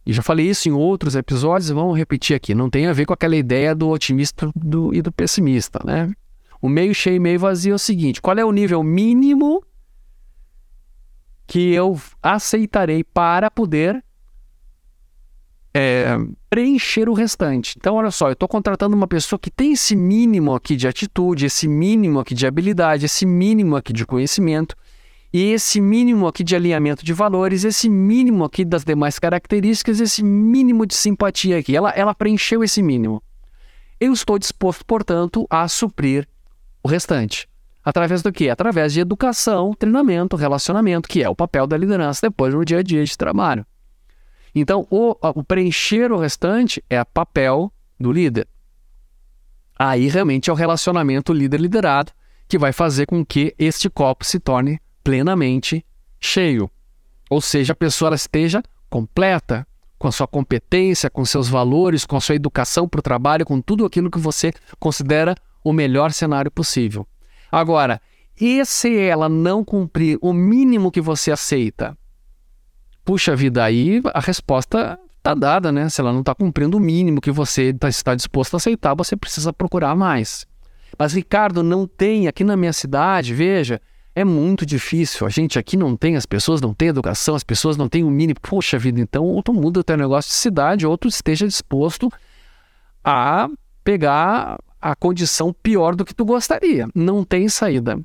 E 0.05 0.11
já 0.11 0.21
falei 0.21 0.49
isso 0.49 0.67
em 0.67 0.71
outros 0.71 1.15
episódios, 1.15 1.69
vamos 1.69 1.97
repetir 1.97 2.35
aqui. 2.35 2.53
Não 2.55 2.69
tem 2.69 2.87
a 2.87 2.93
ver 2.93 3.05
com 3.05 3.13
aquela 3.13 3.35
ideia 3.35 3.75
do 3.75 3.89
otimista 3.89 4.49
do, 4.55 4.93
e 4.93 5.01
do 5.01 5.11
pessimista, 5.11 5.79
né? 5.85 6.11
O 6.61 6.67
meio 6.67 6.93
cheio 6.93 7.17
e 7.17 7.19
meio 7.19 7.39
vazio 7.39 7.73
é 7.73 7.75
o 7.75 7.79
seguinte: 7.79 8.21
qual 8.21 8.37
é 8.37 8.43
o 8.43 8.51
nível 8.51 8.83
mínimo 8.83 9.63
que 11.45 11.73
eu 11.73 11.99
aceitarei 12.21 13.03
para 13.03 13.51
poder 13.51 14.03
é, 15.73 16.17
preencher 16.49 17.09
o 17.09 17.13
restante? 17.13 17.75
Então, 17.77 17.95
olha 17.95 18.11
só, 18.11 18.27
eu 18.27 18.33
estou 18.33 18.47
contratando 18.47 18.95
uma 18.95 19.07
pessoa 19.07 19.39
que 19.39 19.49
tem 19.49 19.73
esse 19.73 19.95
mínimo 19.95 20.53
aqui 20.53 20.75
de 20.75 20.87
atitude, 20.87 21.45
esse 21.45 21.67
mínimo 21.67 22.19
aqui 22.19 22.33
de 22.33 22.45
habilidade, 22.45 23.05
esse 23.05 23.25
mínimo 23.25 23.75
aqui 23.75 23.91
de 23.91 24.05
conhecimento 24.05 24.75
e 25.33 25.51
esse 25.51 25.81
mínimo 25.81 26.27
aqui 26.27 26.43
de 26.43 26.55
alinhamento 26.55 27.03
de 27.03 27.11
valores, 27.11 27.63
esse 27.63 27.89
mínimo 27.89 28.43
aqui 28.43 28.63
das 28.63 28.83
demais 28.83 29.17
características, 29.17 29.99
esse 29.99 30.23
mínimo 30.23 30.85
de 30.85 30.93
simpatia 30.95 31.57
aqui. 31.57 31.75
Ela, 31.75 31.89
ela 31.91 32.13
preencheu 32.13 32.63
esse 32.63 32.83
mínimo. 32.83 33.21
Eu 33.99 34.13
estou 34.13 34.37
disposto, 34.37 34.85
portanto, 34.85 35.47
a 35.49 35.67
suprir 35.67 36.27
o 36.83 36.87
restante. 36.87 37.49
Através 37.83 38.21
do 38.21 38.31
quê? 38.31 38.49
Através 38.49 38.93
de 38.93 38.99
educação, 38.99 39.73
treinamento, 39.73 40.35
relacionamento, 40.35 41.09
que 41.09 41.23
é 41.23 41.29
o 41.29 41.35
papel 41.35 41.65
da 41.65 41.75
liderança 41.77 42.27
depois 42.29 42.53
no 42.53 42.63
dia 42.63 42.79
a 42.79 42.83
dia 42.83 43.03
de 43.03 43.17
trabalho. 43.17 43.65
Então, 44.55 44.87
o, 44.89 45.15
o 45.21 45.43
preencher 45.43 46.11
o 46.11 46.17
restante 46.17 46.83
é 46.89 47.03
papel 47.03 47.71
do 47.99 48.11
líder. 48.11 48.47
Aí 49.77 50.07
realmente 50.07 50.49
é 50.49 50.53
o 50.53 50.55
relacionamento 50.55 51.33
líder-liderado 51.33 52.11
que 52.47 52.57
vai 52.57 52.71
fazer 52.71 53.05
com 53.05 53.25
que 53.25 53.55
este 53.57 53.89
copo 53.89 54.23
se 54.23 54.39
torne 54.39 54.79
plenamente 55.03 55.83
cheio. 56.19 56.69
Ou 57.29 57.41
seja, 57.41 57.73
a 57.73 57.75
pessoa 57.75 58.13
esteja 58.13 58.61
completa 58.89 59.65
com 59.97 60.07
a 60.07 60.11
sua 60.11 60.27
competência, 60.27 61.09
com 61.09 61.25
seus 61.25 61.47
valores, 61.47 62.05
com 62.05 62.15
a 62.15 62.21
sua 62.21 62.35
educação 62.35 62.87
para 62.87 62.99
o 62.99 63.03
trabalho, 63.03 63.45
com 63.45 63.59
tudo 63.59 63.85
aquilo 63.85 64.11
que 64.11 64.19
você 64.19 64.53
considera 64.79 65.35
o 65.63 65.73
melhor 65.73 66.11
cenário 66.11 66.51
possível. 66.51 67.07
Agora, 67.51 68.01
e 68.39 68.63
se 68.65 68.97
ela 68.97 69.29
não 69.29 69.63
cumprir 69.63 70.17
o 70.21 70.33
mínimo 70.33 70.91
que 70.91 71.01
você 71.01 71.31
aceita? 71.31 71.97
Puxa 73.05 73.35
vida, 73.35 73.63
aí 73.63 74.01
a 74.13 74.19
resposta 74.19 74.97
está 75.17 75.33
dada, 75.33 75.71
né? 75.71 75.89
Se 75.89 76.01
ela 76.01 76.11
não 76.11 76.21
está 76.21 76.33
cumprindo 76.33 76.77
o 76.77 76.79
mínimo 76.79 77.21
que 77.21 77.31
você 77.31 77.73
tá, 77.73 77.89
está 77.89 78.15
disposto 78.15 78.53
a 78.53 78.57
aceitar, 78.57 78.93
você 78.93 79.15
precisa 79.15 79.51
procurar 79.51 79.95
mais. 79.95 80.45
Mas, 80.97 81.13
Ricardo, 81.13 81.63
não 81.63 81.87
tem 81.87 82.27
aqui 82.27 82.43
na 82.43 82.55
minha 82.55 82.73
cidade, 82.73 83.33
veja, 83.33 83.81
é 84.15 84.23
muito 84.23 84.65
difícil. 84.65 85.25
A 85.25 85.29
gente 85.29 85.57
aqui 85.57 85.75
não 85.75 85.97
tem, 85.97 86.15
as 86.15 86.25
pessoas 86.25 86.61
não 86.61 86.73
têm 86.73 86.89
educação, 86.89 87.35
as 87.35 87.43
pessoas 87.43 87.77
não 87.77 87.89
têm 87.89 88.03
o 88.03 88.09
mínimo. 88.09 88.39
Poxa 88.41 88.77
vida, 88.77 88.99
então, 88.99 89.23
ou 89.25 89.41
tu 89.41 89.53
muda 89.53 89.79
o 89.79 89.83
teu 89.83 89.97
negócio 89.97 90.29
de 90.29 90.35
cidade, 90.35 90.85
ou 90.85 90.97
tu 90.97 91.07
esteja 91.07 91.47
disposto 91.47 92.11
a 93.03 93.49
pegar 93.83 94.57
a 94.81 94.95
condição 94.95 95.53
pior 95.53 95.95
do 95.95 96.05
que 96.05 96.13
tu 96.13 96.25
gostaria. 96.25 96.87
Não 96.93 97.23
tem 97.23 97.49
saída. 97.49 97.99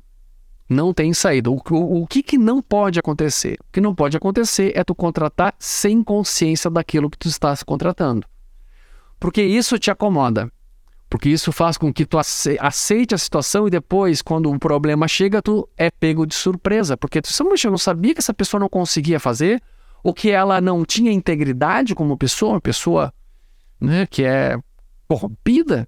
Não 0.69 0.93
tem 0.93 1.13
saída. 1.13 1.49
O, 1.49 1.59
o, 1.71 2.03
o 2.03 2.07
que, 2.07 2.21
que 2.21 2.37
não 2.37 2.61
pode 2.61 2.99
acontecer? 2.99 3.57
O 3.59 3.71
que 3.71 3.81
não 3.81 3.95
pode 3.95 4.15
acontecer 4.15 4.71
é 4.75 4.83
tu 4.83 4.93
contratar 4.93 5.55
sem 5.57 6.03
consciência 6.03 6.69
daquilo 6.69 7.09
que 7.09 7.17
tu 7.17 7.27
estás 7.27 7.63
contratando. 7.63 8.27
Porque 9.19 9.41
isso 9.41 9.79
te 9.79 9.89
acomoda. 9.89 10.51
Porque 11.09 11.27
isso 11.27 11.51
faz 11.51 11.75
com 11.75 11.91
que 11.91 12.05
tu 12.05 12.19
aceite 12.19 13.15
a 13.15 13.17
situação 13.17 13.67
e 13.67 13.71
depois, 13.71 14.21
quando 14.21 14.51
um 14.51 14.59
problema 14.59 15.07
chega, 15.07 15.41
tu 15.41 15.67
é 15.75 15.89
pego 15.89 16.25
de 16.25 16.35
surpresa. 16.35 16.95
Porque 16.95 17.19
tu 17.19 17.31
não 17.65 17.77
sabia 17.77 18.13
que 18.13 18.19
essa 18.19 18.33
pessoa 18.33 18.61
não 18.61 18.69
conseguia 18.69 19.19
fazer, 19.19 19.59
ou 20.03 20.13
que 20.13 20.29
ela 20.29 20.61
não 20.61 20.85
tinha 20.85 21.11
integridade 21.11 21.95
como 21.95 22.15
pessoa, 22.15 22.53
uma 22.53 22.61
pessoa 22.61 23.11
né, 23.81 24.05
que 24.05 24.23
é 24.23 24.55
corrompida, 25.07 25.87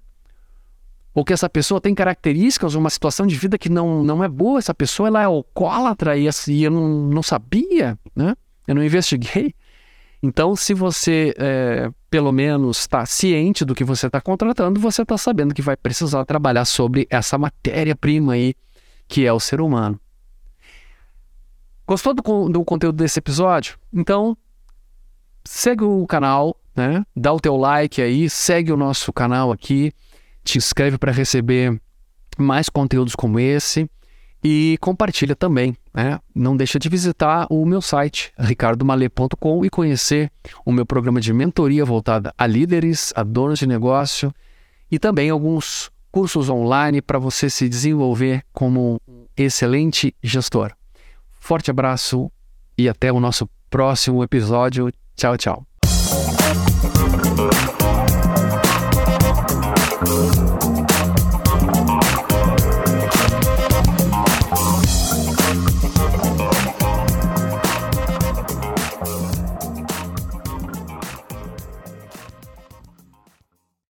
ou 1.14 1.26
que 1.26 1.34
essa 1.34 1.50
pessoa 1.50 1.82
tem 1.82 1.94
características, 1.94 2.76
uma 2.76 2.90
situação 2.90 3.28
de 3.28 3.36
vida 3.36 3.58
que 3.58 3.70
não, 3.70 4.04
não 4.04 4.24
é 4.24 4.28
boa, 4.28 4.60
essa 4.60 4.74
pessoa 4.74 5.08
ela 5.08 5.22
é 5.22 5.26
alcoólatra 5.26 6.18
e 6.18 6.28
assim, 6.28 6.60
eu 6.60 6.72
não, 6.72 6.88
não 7.10 7.24
sabia, 7.24 8.00
né? 8.16 8.36
eu 8.68 8.76
não 8.76 8.84
investiguei. 8.84 9.54
Então, 10.24 10.56
se 10.56 10.74
você, 10.74 11.34
é, 11.38 11.90
pelo 12.10 12.32
menos, 12.32 12.80
está 12.80 13.06
ciente 13.06 13.66
do 13.66 13.74
que 13.74 13.84
você 13.84 14.06
está 14.06 14.22
contratando, 14.22 14.80
você 14.80 15.02
está 15.02 15.18
sabendo 15.18 15.54
que 15.54 15.64
vai 15.64 15.76
precisar 15.76 16.24
trabalhar 16.26 16.66
sobre 16.66 17.08
essa 17.10 17.38
matéria-prima 17.38 18.34
aí, 18.34 18.54
que 19.08 19.26
é 19.26 19.34
o 19.34 19.40
ser 19.40 19.60
humano. 19.60 20.00
Gostou 21.88 22.14
do, 22.14 22.50
do 22.50 22.64
conteúdo 22.64 22.98
desse 22.98 23.18
episódio? 23.18 23.78
Então, 23.92 24.38
segue 25.44 25.84
o 25.84 26.06
canal, 26.06 26.56
né? 26.76 27.04
Dá 27.16 27.34
o 27.34 27.40
teu 27.40 27.58
like 27.58 28.00
aí, 28.00 28.30
segue 28.30 28.72
o 28.72 28.78
nosso 28.78 29.12
canal 29.12 29.52
aqui, 29.52 29.92
te 30.44 30.58
inscreve 30.58 30.98
para 30.98 31.12
receber 31.12 31.80
mais 32.38 32.70
conteúdos 32.70 33.16
como 33.16 33.40
esse 33.40 33.90
e 34.44 34.78
compartilha 34.82 35.36
também. 35.36 35.76
Né? 35.94 36.20
Não 36.34 36.56
deixa 36.56 36.80
de 36.80 36.90
visitar 36.90 37.48
o 37.50 37.66
meu 37.66 37.82
site 37.82 38.32
ricardomale.com 38.38 39.66
e 39.66 39.70
conhecer 39.70 40.32
o 40.66 40.72
meu 40.72 40.86
programa 40.86 41.20
de 41.20 41.34
mentoria 41.34 41.86
voltada 41.86 42.34
a 42.38 42.48
líderes, 42.48 43.14
a 43.16 43.24
donos 43.24 43.60
de 43.60 43.68
negócio 43.68 44.34
e 44.90 44.98
também 44.98 45.30
alguns 45.30 45.92
cursos 46.12 46.50
online 46.50 47.02
para 47.02 47.20
você 47.20 47.50
se 47.50 47.70
desenvolver 47.70 48.44
como 48.52 49.00
um 49.08 49.26
excelente 49.38 50.14
gestor. 50.22 50.72
Forte 51.40 51.72
abraço 51.72 52.32
e 52.78 52.90
até 52.90 53.12
o 53.12 53.20
nosso 53.20 53.50
próximo 53.70 54.24
episódio. 54.24 54.92
Tchau, 55.16 55.38
tchau. 55.38 55.66